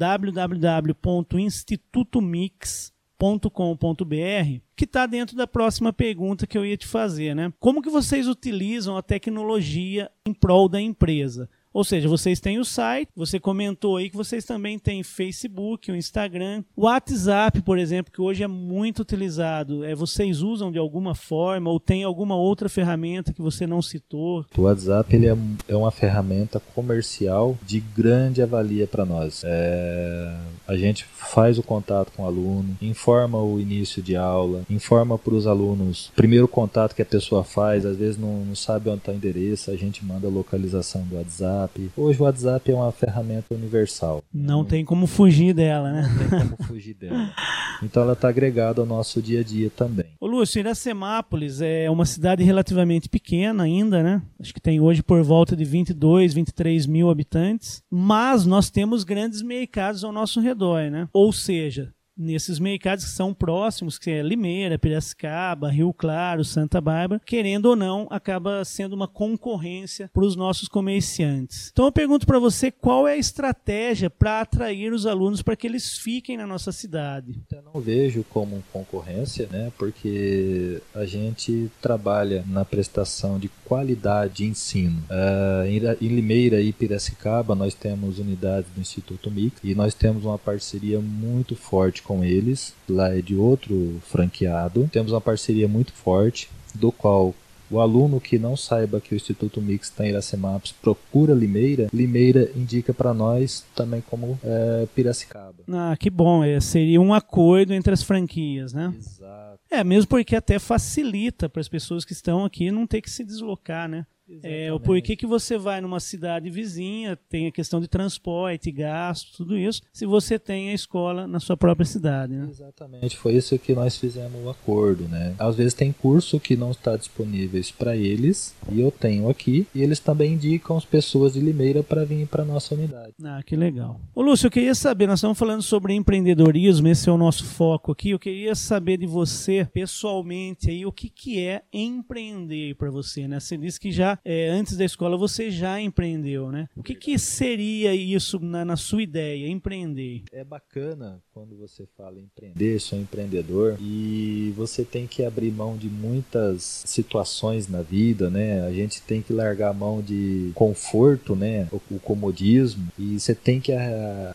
www.institutomix.com.br, 3.20 4.62
que 4.74 4.84
está 4.84 5.04
dentro 5.06 5.36
da 5.36 5.46
próxima 5.46 5.92
pergunta 5.92 6.46
que 6.46 6.56
eu 6.56 6.64
ia 6.64 6.76
te 6.76 6.86
fazer, 6.86 7.34
né? 7.34 7.52
Como 7.60 7.82
que 7.82 7.90
vocês 7.90 8.26
utilizam 8.26 8.96
a 8.96 9.02
tecnologia 9.02 10.10
em 10.26 10.32
prol 10.32 10.68
da 10.68 10.80
empresa? 10.80 11.48
Ou 11.72 11.84
seja, 11.84 12.08
vocês 12.08 12.40
têm 12.40 12.58
o 12.58 12.64
site, 12.64 13.08
você 13.14 13.38
comentou 13.38 13.96
aí 13.96 14.10
que 14.10 14.16
vocês 14.16 14.44
também 14.44 14.78
têm 14.78 15.02
Facebook, 15.02 15.90
o 15.90 15.96
Instagram, 15.96 16.64
o 16.76 16.82
WhatsApp, 16.84 17.62
por 17.62 17.78
exemplo, 17.78 18.12
que 18.12 18.20
hoje 18.20 18.42
é 18.42 18.48
muito 18.48 19.02
utilizado. 19.02 19.84
É, 19.84 19.94
vocês 19.94 20.42
usam 20.42 20.72
de 20.72 20.78
alguma 20.78 21.14
forma 21.14 21.70
ou 21.70 21.78
tem 21.78 22.02
alguma 22.02 22.34
outra 22.34 22.68
ferramenta 22.68 23.32
que 23.32 23.40
você 23.40 23.66
não 23.66 23.80
citou? 23.80 24.44
O 24.56 24.62
WhatsApp 24.62 25.14
ele 25.14 25.28
é, 25.28 25.36
é 25.68 25.76
uma 25.76 25.90
ferramenta 25.90 26.60
comercial 26.74 27.56
de 27.64 27.80
grande 27.80 28.42
avalia 28.42 28.86
para 28.86 29.04
nós. 29.04 29.42
É, 29.44 30.36
a 30.66 30.76
gente 30.76 31.04
faz 31.04 31.58
o 31.58 31.62
contato 31.62 32.12
com 32.16 32.24
o 32.24 32.26
aluno, 32.26 32.76
informa 32.82 33.40
o 33.40 33.60
início 33.60 34.02
de 34.02 34.16
aula, 34.16 34.64
informa 34.68 35.16
para 35.16 35.34
os 35.34 35.46
alunos 35.46 36.10
primeiro 36.16 36.48
contato 36.48 36.94
que 36.94 37.02
a 37.02 37.06
pessoa 37.06 37.44
faz, 37.44 37.86
às 37.86 37.96
vezes 37.96 38.18
não, 38.18 38.44
não 38.44 38.54
sabe 38.54 38.88
onde 38.88 38.98
está 38.98 39.12
o 39.12 39.14
endereço, 39.14 39.70
a 39.70 39.76
gente 39.76 40.04
manda 40.04 40.26
a 40.26 40.30
localização 40.30 41.02
do 41.02 41.16
WhatsApp 41.16 41.59
WhatsApp. 41.60 41.90
Hoje 41.96 42.20
o 42.20 42.24
WhatsApp 42.24 42.70
é 42.70 42.74
uma 42.74 42.92
ferramenta 42.92 43.54
universal. 43.54 44.22
Não 44.32 44.64
tem 44.64 44.84
como 44.84 45.06
fugir 45.06 45.52
dela, 45.52 45.92
né? 45.92 46.02
Não 46.02 46.28
tem 46.28 46.48
como 46.48 46.68
fugir 46.68 46.94
dela. 46.94 47.30
Então 47.82 48.02
ela 48.02 48.12
está 48.12 48.28
agregada 48.28 48.82
ao 48.82 48.86
nosso 48.86 49.22
dia 49.22 49.40
a 49.40 49.42
dia 49.42 49.70
também. 49.70 50.04
Ô 50.20 50.26
Lúcio, 50.26 50.58
Iracemápolis 50.58 51.62
é 51.62 51.88
uma 51.88 52.04
cidade 52.04 52.44
relativamente 52.44 53.08
pequena 53.08 53.62
ainda, 53.62 54.02
né? 54.02 54.20
Acho 54.38 54.52
que 54.52 54.60
tem 54.60 54.78
hoje 54.78 55.02
por 55.02 55.22
volta 55.22 55.56
de 55.56 55.64
22, 55.64 56.34
23 56.34 56.84
mil 56.84 57.08
habitantes. 57.08 57.82
Mas 57.90 58.44
nós 58.44 58.68
temos 58.68 59.02
grandes 59.02 59.40
mercados 59.40 60.04
ao 60.04 60.12
nosso 60.12 60.42
redor, 60.42 60.90
né? 60.90 61.08
Ou 61.10 61.32
seja, 61.32 61.90
nesses 62.20 62.58
mercados 62.58 63.04
que 63.04 63.10
são 63.10 63.32
próximos, 63.32 63.98
que 63.98 64.10
é 64.10 64.22
Limeira, 64.22 64.78
Piracicaba, 64.78 65.70
Rio 65.70 65.92
Claro, 65.92 66.44
Santa 66.44 66.80
Bárbara, 66.80 67.20
querendo 67.24 67.66
ou 67.66 67.76
não, 67.76 68.06
acaba 68.10 68.64
sendo 68.64 68.92
uma 68.92 69.08
concorrência 69.08 70.10
para 70.12 70.24
os 70.24 70.36
nossos 70.36 70.68
comerciantes. 70.68 71.70
Então 71.72 71.86
eu 71.86 71.92
pergunto 71.92 72.26
para 72.26 72.38
você 72.38 72.70
qual 72.70 73.08
é 73.08 73.14
a 73.14 73.16
estratégia 73.16 74.10
para 74.10 74.40
atrair 74.40 74.92
os 74.92 75.06
alunos 75.06 75.42
para 75.42 75.56
que 75.56 75.66
eles 75.66 75.96
fiquem 75.96 76.36
na 76.36 76.46
nossa 76.46 76.70
cidade. 76.72 77.40
Eu 77.50 77.62
não 77.62 77.80
vejo 77.80 78.24
como 78.28 78.62
concorrência, 78.72 79.48
né? 79.50 79.72
Porque 79.78 80.82
a 80.94 81.04
gente 81.04 81.70
trabalha 81.80 82.44
na 82.46 82.64
prestação 82.64 83.38
de 83.38 83.48
qualidade 83.64 84.34
de 84.34 84.44
ensino. 84.44 85.02
Uh, 85.10 86.00
em 86.00 86.08
Limeira 86.08 86.60
e 86.60 86.72
Piracicaba 86.72 87.54
nós 87.54 87.74
temos 87.74 88.18
unidades 88.18 88.70
do 88.74 88.80
Instituto 88.80 89.30
Mix 89.30 89.58
e 89.62 89.74
nós 89.74 89.94
temos 89.94 90.24
uma 90.24 90.38
parceria 90.38 91.00
muito 91.00 91.56
forte 91.56 92.02
com 92.10 92.24
eles. 92.24 92.74
Lá 92.88 93.16
é 93.16 93.22
de 93.22 93.36
outro 93.36 94.00
franqueado. 94.08 94.90
Temos 94.92 95.12
uma 95.12 95.20
parceria 95.20 95.68
muito 95.68 95.92
forte, 95.92 96.50
do 96.74 96.90
qual 96.90 97.32
o 97.70 97.78
aluno 97.78 98.20
que 98.20 98.36
não 98.36 98.56
saiba 98.56 99.00
que 99.00 99.14
o 99.14 99.16
Instituto 99.16 99.62
Mix 99.62 99.86
está 99.86 100.04
em 100.04 100.08
Iracemápolis 100.08 100.72
procura 100.72 101.32
Limeira, 101.32 101.88
Limeira 101.92 102.50
indica 102.56 102.92
para 102.92 103.14
nós 103.14 103.64
também 103.76 104.02
como 104.10 104.36
é, 104.42 104.88
Piracicaba. 104.92 105.62
Ah, 105.68 105.96
que 105.96 106.10
bom. 106.10 106.42
É, 106.42 106.58
seria 106.58 107.00
um 107.00 107.14
acordo 107.14 107.72
entre 107.72 107.92
as 107.92 108.02
franquias, 108.02 108.72
né? 108.72 108.92
Exato. 108.98 109.60
É, 109.70 109.84
mesmo 109.84 110.08
porque 110.08 110.34
até 110.34 110.58
facilita 110.58 111.48
para 111.48 111.60
as 111.60 111.68
pessoas 111.68 112.04
que 112.04 112.12
estão 112.12 112.44
aqui 112.44 112.72
não 112.72 112.88
ter 112.88 113.00
que 113.00 113.10
se 113.10 113.24
deslocar, 113.24 113.88
né? 113.88 114.04
É, 114.42 114.72
o 114.72 114.78
porquê 114.78 115.16
que 115.16 115.26
você 115.26 115.58
vai 115.58 115.80
numa 115.80 116.00
cidade 116.00 116.50
vizinha, 116.50 117.16
tem 117.28 117.46
a 117.46 117.52
questão 117.52 117.80
de 117.80 117.88
transporte, 117.88 118.70
gasto, 118.70 119.36
tudo 119.36 119.56
isso, 119.56 119.82
se 119.92 120.06
você 120.06 120.38
tem 120.38 120.70
a 120.70 120.74
escola 120.74 121.26
na 121.26 121.40
sua 121.40 121.56
própria 121.56 121.84
cidade. 121.84 122.32
Né? 122.34 122.48
Exatamente, 122.48 123.16
foi 123.16 123.34
isso 123.34 123.58
que 123.58 123.74
nós 123.74 123.96
fizemos 123.96 124.44
o 124.44 124.48
acordo. 124.48 125.08
Né? 125.08 125.34
Às 125.38 125.56
vezes 125.56 125.74
tem 125.74 125.92
curso 125.92 126.38
que 126.38 126.56
não 126.56 126.70
está 126.70 126.96
disponível 126.96 127.60
para 127.76 127.96
eles, 127.96 128.54
e 128.70 128.80
eu 128.80 128.90
tenho 128.90 129.28
aqui, 129.28 129.66
e 129.74 129.82
eles 129.82 129.98
também 129.98 130.34
indicam 130.34 130.76
as 130.76 130.84
pessoas 130.84 131.32
de 131.32 131.40
Limeira 131.40 131.82
para 131.82 132.04
vir 132.04 132.26
para 132.26 132.44
nossa 132.44 132.74
unidade. 132.74 133.12
Ah, 133.22 133.42
que 133.44 133.56
legal. 133.56 134.00
Ô 134.14 134.22
Lúcio, 134.22 134.46
eu 134.46 134.50
queria 134.50 134.74
saber, 134.74 135.06
nós 135.06 135.18
estamos 135.18 135.38
falando 135.38 135.62
sobre 135.62 135.94
empreendedorismo, 135.94 136.88
esse 136.88 137.08
é 137.08 137.12
o 137.12 137.18
nosso 137.18 137.44
foco 137.44 137.92
aqui, 137.92 138.10
eu 138.10 138.18
queria 138.18 138.54
saber 138.54 138.98
de 138.98 139.06
você, 139.06 139.66
pessoalmente, 139.72 140.70
aí, 140.70 140.86
o 140.86 140.92
que, 140.92 141.08
que 141.08 141.40
é 141.40 141.62
empreender 141.72 142.74
para 142.76 142.90
você, 142.90 143.26
né? 143.26 143.40
Você 143.40 143.56
disse 143.56 143.80
que 143.80 143.90
já 143.90 144.18
é, 144.24 144.48
antes 144.48 144.76
da 144.76 144.84
escola 144.84 145.16
você 145.16 145.50
já 145.50 145.80
empreendeu, 145.80 146.50
né? 146.50 146.68
O 146.76 146.82
que, 146.82 146.94
que 146.94 147.18
seria 147.18 147.94
isso 147.94 148.38
na, 148.38 148.64
na, 148.64 148.76
sua 148.76 149.02
ideia, 149.02 149.48
empreender? 149.48 150.22
É 150.32 150.44
bacana 150.44 151.22
quando 151.32 151.56
você 151.56 151.86
fala 151.96 152.20
empreender, 152.20 152.80
sou 152.80 152.98
empreendedor 152.98 153.76
e 153.80 154.52
você 154.56 154.84
tem 154.84 155.06
que 155.06 155.24
abrir 155.24 155.50
mão 155.50 155.76
de 155.76 155.88
muitas 155.88 156.82
situações 156.86 157.68
na 157.68 157.82
vida, 157.82 158.30
né? 158.30 158.62
A 158.66 158.72
gente 158.72 159.02
tem 159.02 159.22
que 159.22 159.32
largar 159.32 159.70
a 159.70 159.74
mão 159.74 160.02
de 160.02 160.52
conforto, 160.54 161.34
né? 161.34 161.68
O, 161.72 161.96
o 161.96 162.00
comodismo 162.00 162.88
e 162.98 163.18
você 163.18 163.34
tem 163.34 163.60
que 163.60 163.72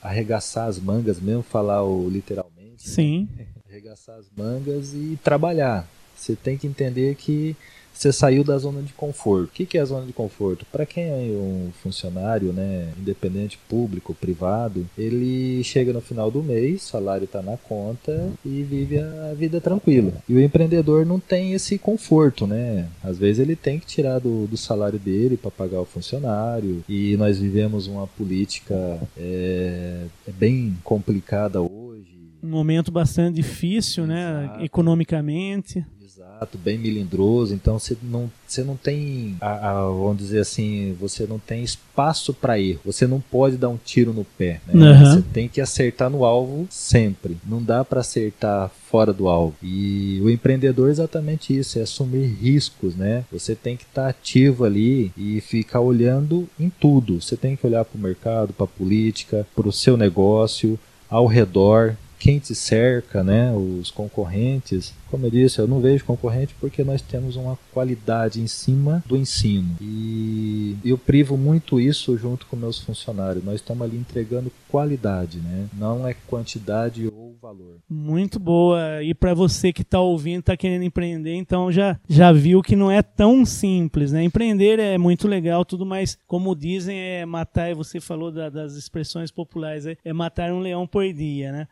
arregaçar 0.02 0.68
as 0.68 0.80
mangas 0.80 1.20
mesmo, 1.20 1.44
falar 1.44 1.84
o 1.84 2.10
literalmente. 2.10 2.56
Né? 2.88 2.94
Sim. 2.94 3.30
Né? 3.36 3.48
Arregaçar 3.68 4.18
as 4.18 4.30
mangas 4.36 4.94
e 4.94 5.20
trabalhar. 5.22 5.86
Você 6.16 6.34
tem 6.34 6.58
que 6.58 6.66
entender 6.66 7.16
que 7.16 7.56
você 7.96 8.12
saiu 8.12 8.44
da 8.44 8.58
zona 8.58 8.82
de 8.82 8.94
conforto. 8.94 9.46
O 9.46 9.66
que 9.66 9.78
é 9.78 9.82
a 9.82 9.86
zona 9.86 10.06
de 10.06 10.14
conforto? 10.14 10.66
Para 10.72 10.86
quem 10.86 11.06
é 11.06 11.32
um 11.32 11.72
funcionário, 11.82 12.52
né, 12.52 12.90
independente, 13.00 13.58
público, 13.70 14.14
privado, 14.14 14.86
ele 14.98 15.64
chega 15.64 15.94
no 15.94 16.02
final 16.02 16.30
do 16.30 16.44
mês, 16.44 16.84
salário 16.84 17.26
está 17.26 17.42
na 17.42 17.58
conta 17.58 18.30
e 18.46 18.62
vive 18.64 19.00
a 19.00 19.34
vida 19.34 19.62
tranquila. 19.62 20.12
E 20.28 20.36
o 20.36 20.42
empreendedor 20.42 21.06
não 21.06 21.20
tem 21.20 21.54
esse 21.54 21.78
conforto, 21.78 22.46
né? 22.46 22.88
Às 23.04 23.18
vezes 23.18 23.40
ele 23.40 23.56
tem 23.56 23.80
que 23.80 23.86
tirar 23.86 24.20
do, 24.20 24.46
do 24.48 24.58
salário 24.58 25.00
dele 25.00 25.38
para 25.38 25.52
pagar 25.52 25.80
o 25.80 25.86
funcionário. 25.86 26.84
E 26.90 27.16
nós 27.18 27.40
vivemos 27.40 27.88
uma 27.88 28.08
política 28.08 29.00
é, 29.18 30.06
é 30.28 30.32
bem 30.32 30.78
complicada 30.84 31.62
hoje. 31.62 32.15
Um 32.46 32.50
momento 32.50 32.92
bastante 32.92 33.36
difícil, 33.36 34.06
né, 34.06 34.44
Exato. 34.44 34.60
né, 34.60 34.66
economicamente. 34.66 35.86
Exato, 36.06 36.58
bem 36.58 36.78
melindroso. 36.78 37.54
Então 37.54 37.78
você 37.78 37.98
não, 38.02 38.32
você 38.48 38.64
não 38.64 38.78
tem, 38.78 39.36
a, 39.42 39.72
a, 39.72 39.82
vamos 39.86 40.18
dizer 40.18 40.40
assim, 40.40 40.96
você 41.00 41.26
não 41.26 41.40
tem 41.40 41.64
espaço 41.64 42.34
para 42.34 42.60
erro. 42.60 42.80
Você 42.86 43.08
não 43.08 43.20
pode 43.20 43.58
dar 43.58 43.70
um 43.70 43.78
tiro 43.78 44.14
no 44.14 44.24
pé. 44.24 44.62
Né? 44.68 44.92
Uhum. 44.92 45.06
Você 45.06 45.22
tem 45.34 45.50
que 45.50 45.60
acertar 45.60 46.10
no 46.10 46.24
alvo 46.24 46.68
sempre. 46.70 47.38
Não 47.46 47.62
dá 47.62 47.84
para 47.84 48.02
acertar 48.02 48.72
fora 48.90 49.12
do 49.12 49.28
alvo. 49.28 49.56
E 49.62 50.22
o 50.24 50.30
empreendedor 50.30 50.88
é 50.88 50.92
exatamente 50.92 51.58
isso, 51.58 51.80
é 51.80 51.82
assumir 51.82 52.28
riscos, 52.28 52.96
né? 52.96 53.26
Você 53.32 53.56
tem 53.56 53.76
que 53.76 53.84
estar 53.84 54.04
tá 54.04 54.10
ativo 54.10 54.64
ali 54.64 55.12
e 55.18 55.42
ficar 55.42 55.82
olhando 55.82 56.48
em 56.58 56.70
tudo. 56.70 57.22
Você 57.22 57.36
tem 57.36 57.56
que 57.56 57.68
olhar 57.68 57.84
para 57.84 57.98
o 57.98 58.02
mercado, 58.02 58.54
para 58.54 58.64
a 58.64 58.70
política, 58.70 59.46
para 59.54 59.68
o 59.68 59.74
seu 59.74 59.98
negócio, 59.98 60.80
ao 61.10 61.28
redor, 61.28 61.96
quem 62.26 62.40
te 62.40 62.56
cerca, 62.56 63.24
né, 63.24 63.54
os 63.54 63.92
concorrentes. 63.92 64.96
Como 65.12 65.28
eu 65.28 65.30
disse, 65.30 65.60
eu 65.60 65.68
não 65.68 65.80
vejo 65.80 66.04
concorrente 66.04 66.56
porque 66.60 66.84
nós 66.84 67.00
temos 67.00 67.36
uma 67.36 67.56
qualidade 67.72 68.42
em 68.42 68.48
cima 68.48 69.04
do 69.06 69.16
ensino. 69.16 69.78
E 69.80 70.76
eu 70.84 70.98
privo 70.98 71.38
muito 71.38 71.80
isso 71.80 72.18
junto 72.18 72.48
com 72.48 72.56
meus 72.56 72.80
funcionários. 72.80 73.46
Nós 73.46 73.56
estamos 73.56 73.84
ali 73.84 73.96
entregando 73.96 74.52
qualidade, 74.68 75.38
né? 75.38 75.68
Não 75.78 76.08
é 76.08 76.16
quantidade 76.28 77.08
ou 77.16 77.36
valor. 77.40 77.78
Muito 77.88 78.40
boa. 78.40 79.04
E 79.04 79.14
para 79.14 79.36
você 79.36 79.72
que 79.72 79.84
está 79.84 80.00
ouvindo, 80.00 80.40
está 80.40 80.58
querendo 80.58 80.84
empreender, 80.84 81.36
então 81.36 81.72
já 81.72 82.00
já 82.10 82.32
viu 82.32 82.62
que 82.64 82.76
não 82.76 82.90
é 82.90 83.04
tão 83.04 83.46
simples, 83.46 84.12
né? 84.12 84.24
Empreender 84.24 84.80
é 84.80 84.98
muito 84.98 85.28
legal, 85.28 85.64
tudo 85.64 85.86
mais, 85.86 86.18
como 86.26 86.56
dizem, 86.56 86.98
é 86.98 87.26
matar, 87.26 87.76
você 87.76 88.02
falou 88.02 88.32
da, 88.32 88.50
das 88.50 88.74
expressões 88.74 89.32
populares, 89.32 89.86
é, 89.86 89.96
é 90.04 90.12
matar 90.12 90.52
um 90.52 90.60
leão 90.60 90.88
por 90.88 91.06
dia, 91.14 91.52
né? 91.52 91.68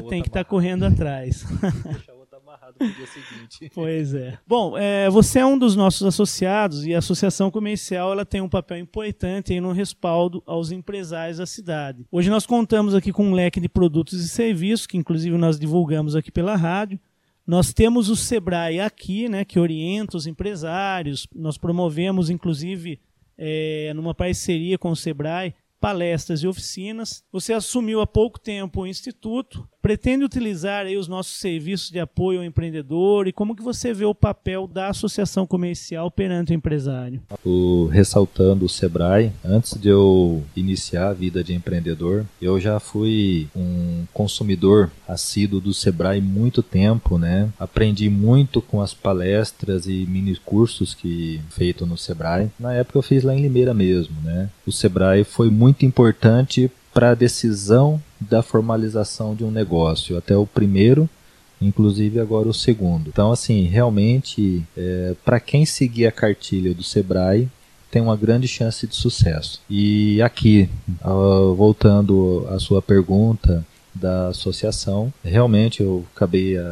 Você 0.00 0.08
tem 0.08 0.22
que 0.22 0.28
estar 0.28 0.44
tá 0.44 0.48
correndo 0.48 0.84
atrás. 0.84 1.44
amarrado 2.46 2.74
pro 2.78 2.92
dia 2.92 3.06
seguinte. 3.06 3.70
Pois 3.74 4.14
é. 4.14 4.38
Bom, 4.46 4.78
é, 4.78 5.10
você 5.10 5.40
é 5.40 5.46
um 5.46 5.58
dos 5.58 5.74
nossos 5.74 6.06
associados 6.06 6.86
e 6.86 6.94
a 6.94 6.98
associação 6.98 7.50
comercial 7.50 8.12
ela 8.12 8.24
tem 8.24 8.40
um 8.40 8.48
papel 8.48 8.78
importante 8.78 9.58
no 9.60 9.72
respaldo 9.72 10.42
aos 10.46 10.70
empresários 10.70 11.38
da 11.38 11.46
cidade. 11.46 12.06
Hoje 12.10 12.30
nós 12.30 12.46
contamos 12.46 12.94
aqui 12.94 13.12
com 13.12 13.26
um 13.26 13.32
leque 13.32 13.60
de 13.60 13.68
produtos 13.68 14.24
e 14.24 14.28
serviços 14.28 14.86
que 14.86 14.96
inclusive 14.96 15.36
nós 15.36 15.58
divulgamos 15.58 16.14
aqui 16.14 16.30
pela 16.30 16.56
rádio. 16.56 16.98
Nós 17.46 17.72
temos 17.72 18.08
o 18.08 18.16
Sebrae 18.16 18.80
aqui, 18.80 19.28
né, 19.28 19.44
que 19.44 19.58
orienta 19.58 20.16
os 20.16 20.26
empresários. 20.26 21.28
Nós 21.32 21.56
promovemos, 21.56 22.28
inclusive, 22.28 23.00
é, 23.38 23.92
numa 23.94 24.12
parceria 24.12 24.76
com 24.76 24.90
o 24.90 24.96
Sebrae, 24.96 25.54
palestras 25.80 26.42
e 26.42 26.48
oficinas. 26.48 27.22
Você 27.30 27.52
assumiu 27.52 28.00
há 28.00 28.06
pouco 28.06 28.40
tempo 28.40 28.80
o 28.80 28.86
Instituto 28.86 29.68
pretende 29.86 30.24
utilizar 30.24 30.84
aí 30.84 30.96
os 30.96 31.06
nossos 31.06 31.36
serviços 31.36 31.92
de 31.92 32.00
apoio 32.00 32.40
ao 32.40 32.44
empreendedor 32.44 33.28
e 33.28 33.32
como 33.32 33.54
que 33.54 33.62
você 33.62 33.94
vê 33.94 34.04
o 34.04 34.12
papel 34.12 34.66
da 34.66 34.88
associação 34.88 35.46
comercial 35.46 36.10
perante 36.10 36.50
o 36.50 36.56
empresário? 36.56 37.22
O, 37.44 37.86
ressaltando 37.86 38.64
o 38.64 38.68
Sebrae, 38.68 39.30
antes 39.44 39.80
de 39.80 39.88
eu 39.88 40.42
iniciar 40.56 41.10
a 41.10 41.12
vida 41.12 41.44
de 41.44 41.54
empreendedor, 41.54 42.26
eu 42.42 42.58
já 42.58 42.80
fui 42.80 43.46
um 43.54 44.04
consumidor 44.12 44.90
assíduo 45.06 45.60
do 45.60 45.72
Sebrae 45.72 46.20
muito 46.20 46.64
tempo, 46.64 47.16
né? 47.16 47.48
Aprendi 47.56 48.10
muito 48.10 48.60
com 48.60 48.82
as 48.82 48.92
palestras 48.92 49.86
e 49.86 50.04
mini 50.04 50.34
cursos 50.44 50.94
que 50.94 51.40
feito 51.50 51.86
no 51.86 51.96
Sebrae. 51.96 52.50
Na 52.58 52.74
época 52.74 52.98
eu 52.98 53.02
fiz 53.02 53.22
lá 53.22 53.32
em 53.32 53.40
Limeira 53.40 53.72
mesmo, 53.72 54.16
né? 54.24 54.50
O 54.66 54.72
Sebrae 54.72 55.22
foi 55.22 55.48
muito 55.48 55.86
importante 55.86 56.72
para 56.96 57.10
a 57.10 57.14
decisão 57.14 58.02
da 58.18 58.42
formalização 58.42 59.34
de 59.34 59.44
um 59.44 59.50
negócio, 59.50 60.16
até 60.16 60.34
o 60.34 60.46
primeiro, 60.46 61.06
inclusive 61.60 62.18
agora 62.18 62.48
o 62.48 62.54
segundo. 62.54 63.10
Então, 63.10 63.30
assim, 63.30 63.64
realmente, 63.64 64.64
é, 64.74 65.14
para 65.22 65.38
quem 65.38 65.66
seguir 65.66 66.06
a 66.06 66.10
cartilha 66.10 66.72
do 66.72 66.82
Sebrae, 66.82 67.50
tem 67.90 68.00
uma 68.00 68.16
grande 68.16 68.48
chance 68.48 68.86
de 68.86 68.96
sucesso. 68.96 69.60
E 69.68 70.22
aqui, 70.22 70.70
voltando 71.54 72.46
à 72.48 72.58
sua 72.58 72.80
pergunta, 72.80 73.62
da 74.00 74.28
associação. 74.28 75.12
Realmente 75.24 75.82
eu 75.82 76.04
acabei 76.14 76.58
uh, 76.58 76.62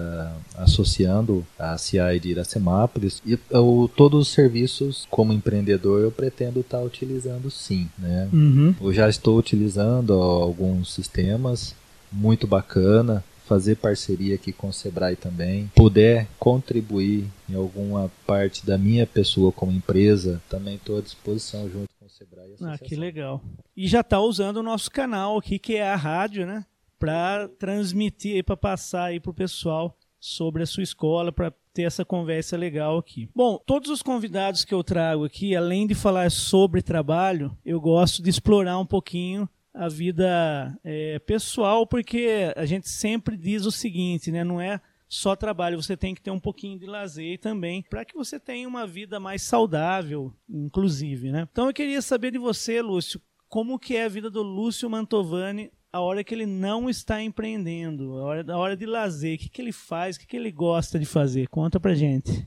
associando 0.57 1.45
a 1.59 1.77
CI 1.79 2.21
de 2.21 2.31
Iracemápolis 2.31 3.23
e 3.27 3.39
eu, 3.51 3.91
todos 3.97 4.29
os 4.29 4.35
serviços 4.35 5.07
como 5.11 5.33
empreendedor 5.33 6.01
eu 6.01 6.11
pretendo 6.11 6.61
estar 6.61 6.79
tá 6.79 6.85
utilizando 6.85 7.51
sim, 7.51 7.89
né? 7.99 8.29
Uhum. 8.33 8.75
Eu 8.81 8.93
já 8.93 9.09
estou 9.09 9.39
utilizando 9.39 10.13
alguns 10.13 10.93
sistemas 10.93 11.75
muito 12.13 12.47
bacana 12.47 13.25
fazer 13.45 13.77
parceria 13.77 14.35
aqui 14.35 14.53
com 14.53 14.69
o 14.69 14.73
Sebrae 14.73 15.17
também, 15.17 15.71
puder 15.75 16.27
contribuir 16.39 17.27
em 17.49 17.55
alguma 17.55 18.11
parte 18.27 18.65
da 18.67 18.79
minha 18.79 19.07
pessoa 19.07 19.53
como 19.53 19.71
empresa, 19.71 20.41
também 20.49 20.77
estou 20.77 20.99
à 20.99 21.01
disposição 21.03 21.69
junto 21.69 21.89
com 22.01 22.07
o 22.07 22.11
Sebrae. 22.11 22.55
Ah, 22.63 22.79
que 22.79 22.97
legal. 22.97 23.43
E 23.77 23.87
já 23.87 24.01
está 24.01 24.19
usando 24.19 24.59
o 24.59 24.63
nosso 24.63 24.91
canal 24.91 25.39
aqui, 25.39 25.59
que 25.59 25.77
é 25.77 25.87
a 25.87 25.97
rádio, 25.97 26.47
né? 26.47 26.65
Para 27.05 27.49
transmitir 27.59 28.43
para 28.43 28.57
passar 28.57 29.05
aí 29.05 29.21
para 29.21 29.31
o 29.31 29.35
pessoal 29.35 29.95
sobre 30.19 30.63
a 30.63 30.67
sua 30.67 30.83
escola 30.83 31.31
para 31.31 31.53
ter 31.75 31.83
essa 31.83 32.03
conversa 32.03 32.57
legal 32.57 32.97
aqui. 32.97 33.29
Bom, 33.35 33.61
todos 33.67 33.91
os 33.91 34.01
convidados 34.01 34.65
que 34.65 34.73
eu 34.73 34.83
trago 34.83 35.23
aqui, 35.23 35.55
além 35.55 35.87
de 35.87 35.95
falar 35.95 36.31
sobre 36.31 36.81
trabalho, 36.81 37.55
eu 37.63 37.79
gosto 37.79 38.23
de 38.23 38.31
explorar 38.31 38.79
um 38.79 38.87
pouquinho 38.87 39.47
a 39.75 39.87
vida 39.87 40.79
é, 40.83 41.19
pessoal, 41.19 41.87
porque 41.87 42.55
a 42.57 42.65
gente 42.65 42.89
sempre 42.89 43.37
diz 43.37 43.67
o 43.67 43.71
seguinte, 43.71 44.33
né? 44.33 44.43
Não 44.43 44.59
é 44.59 44.81
só 45.07 45.37
trabalho, 45.37 45.83
você 45.83 45.99
tem 45.99 46.15
que 46.15 46.23
ter 46.23 46.31
um 46.31 46.41
pouquinho 46.41 46.79
de 46.79 46.87
lazer 46.87 47.39
também, 47.39 47.83
para 47.83 48.05
que 48.05 48.15
você 48.15 48.41
tenha 48.41 48.67
uma 48.67 48.87
vida 48.87 49.21
mais 49.21 49.43
saudável, 49.43 50.33
inclusive, 50.49 51.31
né? 51.31 51.47
Então 51.53 51.67
eu 51.67 51.75
queria 51.75 52.01
saber 52.01 52.31
de 52.31 52.39
você, 52.39 52.81
Lúcio, 52.81 53.21
como 53.47 53.79
que 53.79 53.95
é 53.95 54.05
a 54.05 54.09
vida 54.09 54.31
do 54.31 54.43
Lúcio 54.43 54.89
Mantovani 54.89 55.71
a 55.95 56.01
hora 56.01 56.25
que 56.25 56.35
ele 56.35 56.45
não 56.45 56.91
está 56.91 57.23
empreendendo, 57.23 58.19
a 58.19 58.25
hora, 58.25 58.53
a 58.53 58.59
hora 58.59 58.77
de 58.77 58.85
lazer, 58.85 59.37
o 59.37 59.39
que, 59.39 59.49
que 59.49 59.63
ele 59.63 59.71
faz, 59.71 60.17
o 60.17 60.21
que, 60.21 60.27
que 60.27 60.37
ele 60.37 60.51
gosta 60.51 60.99
de 60.99 61.07
fazer? 61.07 61.47
Conta 61.47 61.79
pra 61.79 61.95
gente. 61.95 62.45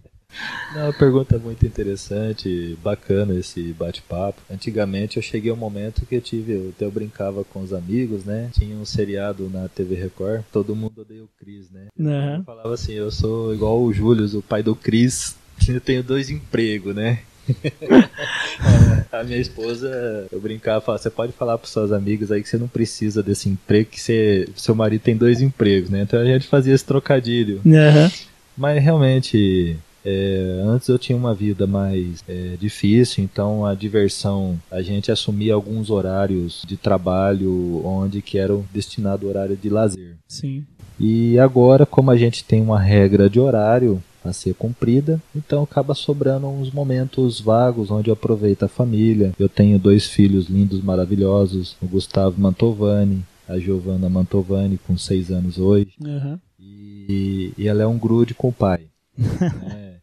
Não, 0.75 0.83
uma 0.83 0.93
pergunta 0.93 1.39
muito 1.39 1.65
interessante, 1.65 2.77
bacana 2.83 3.33
esse 3.33 3.71
bate-papo. 3.71 4.41
Antigamente 4.51 5.15
eu 5.15 5.23
cheguei 5.23 5.49
a 5.49 5.53
um 5.53 5.57
momento 5.57 6.05
que 6.05 6.15
eu 6.15 6.21
tive, 6.21 6.51
eu 6.51 6.69
até 6.75 6.83
eu 6.83 6.91
brincava 6.91 7.45
com 7.45 7.61
os 7.61 7.71
amigos, 7.71 8.25
né? 8.25 8.51
Tinha 8.53 8.75
um 8.75 8.83
seriado 8.83 9.49
na 9.49 9.69
TV 9.69 9.95
Record, 9.95 10.43
todo 10.51 10.75
mundo 10.75 10.99
odeia 10.99 11.23
o 11.23 11.29
Cris, 11.39 11.71
né? 11.71 11.87
Uhum. 11.97 12.35
Eu 12.39 12.43
falava 12.43 12.73
assim, 12.73 12.91
eu 12.95 13.09
sou 13.09 13.53
igual 13.53 13.81
o 13.81 13.93
Júlio, 13.93 14.25
o 14.37 14.43
pai 14.43 14.61
do 14.61 14.75
Cris, 14.75 15.37
eu 15.69 15.79
tenho 15.79 16.03
dois 16.03 16.29
empregos, 16.29 16.93
né? 16.93 17.21
a 19.11 19.23
minha 19.23 19.39
esposa, 19.39 20.27
eu 20.31 20.39
brincava, 20.39 20.81
falava, 20.81 21.01
você 21.01 21.09
pode 21.09 21.31
falar 21.33 21.57
para 21.57 21.67
suas 21.67 21.91
amigas 21.91 22.31
aí 22.31 22.41
que 22.41 22.49
você 22.49 22.57
não 22.57 22.67
precisa 22.67 23.23
desse 23.23 23.49
emprego, 23.49 23.89
que 23.89 23.99
você, 23.99 24.47
seu 24.55 24.75
marido 24.75 25.01
tem 25.01 25.15
dois 25.15 25.41
empregos, 25.41 25.89
né? 25.89 26.01
Então 26.01 26.19
a 26.19 26.25
gente 26.25 26.47
fazia 26.47 26.73
esse 26.73 26.85
trocadilho. 26.85 27.61
Uhum. 27.65 28.11
Mas 28.57 28.83
realmente, 28.83 29.77
é, 30.03 30.61
antes 30.65 30.87
eu 30.87 30.97
tinha 30.97 31.17
uma 31.17 31.33
vida 31.33 31.67
mais 31.67 32.23
é, 32.27 32.55
difícil, 32.59 33.23
então 33.23 33.65
a 33.65 33.75
diversão, 33.75 34.59
a 34.71 34.81
gente 34.81 35.11
assumia 35.11 35.53
alguns 35.53 35.89
horários 35.89 36.63
de 36.65 36.75
trabalho 36.75 37.81
onde 37.85 38.21
que 38.21 38.37
eram 38.37 38.65
destinados 38.73 39.23
ao 39.23 39.29
horário 39.29 39.55
de 39.55 39.69
lazer. 39.69 40.15
Sim. 40.27 40.65
E 40.99 41.37
agora, 41.37 41.85
como 41.85 42.09
a 42.09 42.17
gente 42.17 42.43
tem 42.43 42.61
uma 42.61 42.79
regra 42.79 43.29
de 43.29 43.39
horário 43.39 44.01
a 44.29 44.33
ser 44.33 44.53
cumprida, 44.53 45.21
então 45.35 45.63
acaba 45.63 45.93
sobrando 45.93 46.47
uns 46.47 46.71
momentos 46.71 47.39
vagos 47.39 47.91
onde 47.91 48.09
eu 48.09 48.13
aproveito 48.13 48.63
a 48.63 48.67
família. 48.67 49.33
Eu 49.39 49.49
tenho 49.49 49.79
dois 49.79 50.07
filhos 50.07 50.47
lindos, 50.47 50.81
maravilhosos, 50.81 51.75
o 51.81 51.87
Gustavo 51.87 52.39
Mantovani, 52.39 53.23
a 53.47 53.57
Giovanna 53.57 54.09
Mantovani, 54.09 54.77
com 54.85 54.97
seis 54.97 55.31
anos 55.31 55.57
hoje. 55.57 55.93
Uhum. 56.03 56.39
E, 56.59 57.53
e, 57.57 57.67
ela 57.67 57.83
é 57.83 57.87
um 57.87 57.97
grude 57.97 58.33
com 58.33 58.49
o 58.49 58.53
pai. 58.53 58.81
né? 59.17 59.95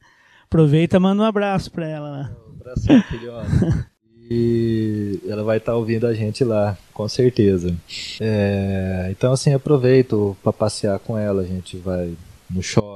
Aproveita 0.45 0.99
manda 0.99 1.23
um 1.23 1.27
abraço 1.27 1.71
para 1.71 1.87
ela 1.87 2.09
lá. 2.09 2.37
Um 2.49 2.61
abração, 2.61 3.03
filhona. 3.03 3.91
E 4.31 5.21
ela 5.29 5.45
vai 5.45 5.59
estar 5.59 5.73
tá 5.73 5.79
ouvindo 5.79 6.07
a 6.07 6.15
gente 6.15 6.43
lá, 6.45 6.79
com 6.95 7.07
certeza. 7.09 7.75
É, 8.21 9.09
então, 9.11 9.33
assim, 9.33 9.53
aproveito 9.53 10.37
para 10.43 10.53
passear 10.53 10.99
com 10.99 11.19
ela. 11.19 11.43
A 11.43 11.45
gente 11.45 11.77
vai 11.77 12.15
no 12.49 12.63
shopping. 12.63 12.94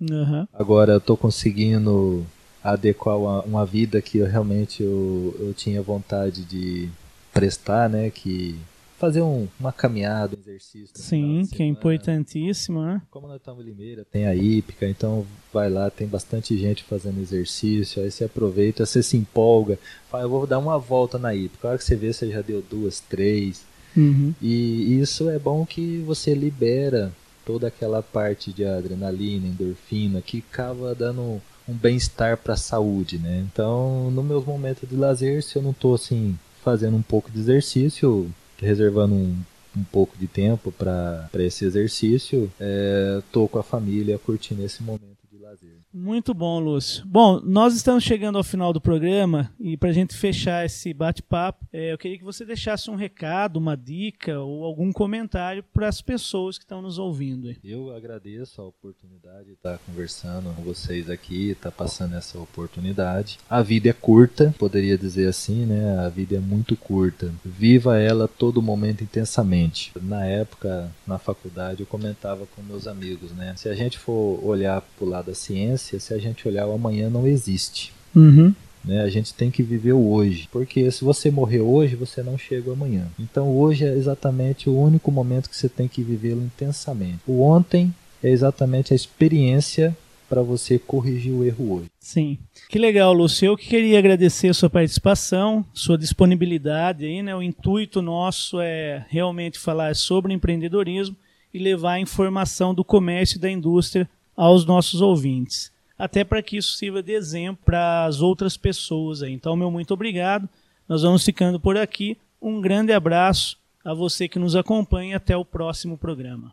Uhum. 0.00 0.46
Agora 0.52 0.94
eu 0.94 1.00
tô 1.00 1.16
conseguindo 1.16 2.24
adequar 2.62 3.16
uma, 3.16 3.42
uma 3.42 3.66
vida 3.66 4.00
que 4.02 4.18
eu 4.18 4.26
realmente 4.26 4.82
eu, 4.82 5.36
eu 5.38 5.54
tinha 5.54 5.80
vontade 5.82 6.44
de 6.44 6.88
prestar, 7.32 7.88
né? 7.88 8.10
Que 8.10 8.58
fazer 8.98 9.22
um, 9.22 9.46
uma 9.58 9.72
caminhada, 9.72 10.36
um 10.36 10.40
exercício. 10.40 10.90
Sim, 10.94 11.46
que 11.50 11.62
é 11.62 11.66
importantíssimo, 11.66 12.82
né? 12.82 13.00
Como 13.10 13.28
nós 13.28 13.36
estamos 13.36 13.64
em 13.64 13.68
Limeira, 13.68 14.04
tem 14.04 14.26
a 14.26 14.34
hípica, 14.34 14.88
então 14.88 15.24
vai 15.52 15.70
lá, 15.70 15.88
tem 15.88 16.06
bastante 16.06 16.58
gente 16.58 16.82
fazendo 16.82 17.20
exercício, 17.20 18.02
aí 18.02 18.10
você 18.10 18.24
aproveita, 18.24 18.84
você 18.84 19.02
se 19.02 19.16
empolga, 19.16 19.78
fala, 20.10 20.24
eu 20.24 20.28
vou 20.28 20.46
dar 20.46 20.58
uma 20.58 20.78
volta 20.78 21.16
na 21.16 21.34
hípica. 21.34 21.68
A 21.68 21.70
hora 21.70 21.78
que 21.78 21.84
você 21.84 21.94
vê, 21.94 22.12
você 22.12 22.28
já 22.28 22.42
deu 22.42 22.60
duas, 22.60 22.98
três. 23.00 23.64
Uhum. 23.96 24.34
E 24.42 25.00
isso 25.00 25.30
é 25.30 25.38
bom 25.38 25.64
que 25.64 25.98
você 25.98 26.34
libera 26.34 27.12
toda 27.48 27.68
aquela 27.68 28.02
parte 28.02 28.52
de 28.52 28.62
adrenalina, 28.62 29.46
endorfina, 29.46 30.20
que 30.20 30.44
acaba 30.52 30.94
dando 30.94 31.40
um 31.66 31.72
bem-estar 31.72 32.36
para 32.36 32.52
a 32.52 32.58
saúde, 32.58 33.16
né? 33.16 33.42
Então, 33.50 34.10
no 34.10 34.22
meus 34.22 34.44
momentos 34.44 34.86
de 34.86 34.94
lazer, 34.94 35.42
se 35.42 35.56
eu 35.56 35.62
não 35.62 35.70
estou 35.70 35.94
assim 35.94 36.38
fazendo 36.62 36.98
um 36.98 37.02
pouco 37.02 37.30
de 37.30 37.38
exercício, 37.38 38.30
reservando 38.58 39.14
um, 39.14 39.34
um 39.74 39.84
pouco 39.84 40.14
de 40.18 40.26
tempo 40.26 40.70
para 40.70 41.30
esse 41.38 41.64
exercício, 41.64 42.52
é, 42.60 43.22
com 43.32 43.58
a 43.58 43.62
família 43.62 44.18
curtindo 44.18 44.62
esse 44.62 44.82
momento 44.82 45.16
de 45.32 45.38
lazer. 45.38 45.77
Muito 45.92 46.34
bom, 46.34 46.60
Lúcio. 46.60 47.04
Bom, 47.06 47.40
nós 47.40 47.74
estamos 47.74 48.04
chegando 48.04 48.36
ao 48.36 48.44
final 48.44 48.72
do 48.72 48.80
programa 48.80 49.54
e 49.58 49.76
para 49.76 49.88
a 49.88 49.92
gente 49.92 50.14
fechar 50.14 50.64
esse 50.64 50.92
bate-papo, 50.92 51.66
é, 51.72 51.92
eu 51.92 51.98
queria 51.98 52.18
que 52.18 52.24
você 52.24 52.44
deixasse 52.44 52.90
um 52.90 52.94
recado, 52.94 53.56
uma 53.56 53.76
dica 53.76 54.38
ou 54.38 54.64
algum 54.64 54.92
comentário 54.92 55.64
para 55.72 55.88
as 55.88 56.02
pessoas 56.02 56.58
que 56.58 56.64
estão 56.64 56.82
nos 56.82 56.98
ouvindo. 56.98 57.54
Eu 57.64 57.90
agradeço 57.94 58.60
a 58.60 58.66
oportunidade 58.66 59.17
de 59.44 59.52
estar 59.52 59.78
conversando 59.86 60.54
com 60.54 60.62
vocês 60.62 61.10
aqui, 61.10 61.50
estar 61.50 61.70
passando 61.70 62.16
essa 62.16 62.38
oportunidade. 62.38 63.38
A 63.48 63.62
vida 63.62 63.90
é 63.90 63.92
curta, 63.92 64.54
poderia 64.58 64.96
dizer 64.96 65.28
assim, 65.28 65.66
né? 65.66 65.98
A 65.98 66.08
vida 66.08 66.36
é 66.36 66.40
muito 66.40 66.74
curta. 66.74 67.30
Viva 67.44 67.98
ela 67.98 68.26
todo 68.26 68.62
momento 68.62 69.04
intensamente. 69.04 69.92
Na 70.02 70.24
época, 70.24 70.90
na 71.06 71.18
faculdade, 71.18 71.80
eu 71.80 71.86
comentava 71.86 72.46
com 72.46 72.62
meus 72.62 72.86
amigos, 72.86 73.30
né? 73.32 73.54
Se 73.56 73.68
a 73.68 73.74
gente 73.74 73.98
for 73.98 74.40
olhar 74.42 74.80
para 74.80 75.06
o 75.06 75.08
lado 75.08 75.26
da 75.26 75.34
ciência, 75.34 76.00
se 76.00 76.14
a 76.14 76.18
gente 76.18 76.48
olhar 76.48 76.66
o 76.66 76.72
amanhã 76.72 77.10
não 77.10 77.26
existe. 77.26 77.92
Uhum. 78.16 78.54
Né? 78.82 79.02
A 79.02 79.10
gente 79.10 79.34
tem 79.34 79.50
que 79.50 79.62
viver 79.62 79.92
o 79.92 80.10
hoje, 80.10 80.48
porque 80.50 80.90
se 80.90 81.04
você 81.04 81.30
morrer 81.30 81.60
hoje, 81.60 81.96
você 81.96 82.22
não 82.22 82.38
chega 82.38 82.72
amanhã. 82.72 83.06
Então 83.18 83.54
hoje 83.54 83.84
é 83.84 83.92
exatamente 83.92 84.70
o 84.70 84.78
único 84.78 85.12
momento 85.12 85.50
que 85.50 85.56
você 85.56 85.68
tem 85.68 85.86
que 85.86 86.02
vivê-lo 86.02 86.42
intensamente. 86.42 87.20
O 87.26 87.42
ontem 87.42 87.92
é 88.22 88.30
exatamente 88.30 88.92
a 88.92 88.96
experiência 88.96 89.96
para 90.28 90.42
você 90.42 90.78
corrigir 90.78 91.32
o 91.32 91.44
erro 91.44 91.72
hoje. 91.72 91.86
Sim. 91.98 92.38
Que 92.68 92.78
legal, 92.78 93.12
Lúcio. 93.12 93.46
Eu 93.46 93.56
que 93.56 93.68
queria 93.68 93.98
agradecer 93.98 94.48
a 94.48 94.54
sua 94.54 94.68
participação, 94.68 95.64
sua 95.72 95.96
disponibilidade 95.96 97.06
aí, 97.06 97.22
né? 97.22 97.34
O 97.34 97.42
intuito 97.42 98.02
nosso 98.02 98.60
é 98.60 99.06
realmente 99.08 99.58
falar 99.58 99.96
sobre 99.96 100.34
empreendedorismo 100.34 101.16
e 101.52 101.58
levar 101.58 101.92
a 101.92 102.00
informação 102.00 102.74
do 102.74 102.84
comércio 102.84 103.38
e 103.38 103.40
da 103.40 103.50
indústria 103.50 104.08
aos 104.36 104.66
nossos 104.66 105.00
ouvintes, 105.00 105.72
até 105.98 106.22
para 106.22 106.42
que 106.42 106.58
isso 106.58 106.74
sirva 106.74 107.02
de 107.02 107.12
exemplo 107.12 107.64
para 107.64 108.04
as 108.04 108.20
outras 108.20 108.56
pessoas. 108.56 109.22
Aí. 109.22 109.32
Então, 109.32 109.56
meu 109.56 109.70
muito 109.70 109.94
obrigado. 109.94 110.48
Nós 110.86 111.02
vamos 111.02 111.24
ficando 111.24 111.58
por 111.58 111.76
aqui. 111.76 112.18
Um 112.40 112.60
grande 112.60 112.92
abraço 112.92 113.58
a 113.84 113.94
você 113.94 114.28
que 114.28 114.38
nos 114.38 114.54
acompanha. 114.54 115.16
Até 115.16 115.36
o 115.36 115.44
próximo 115.44 115.96
programa. 115.96 116.52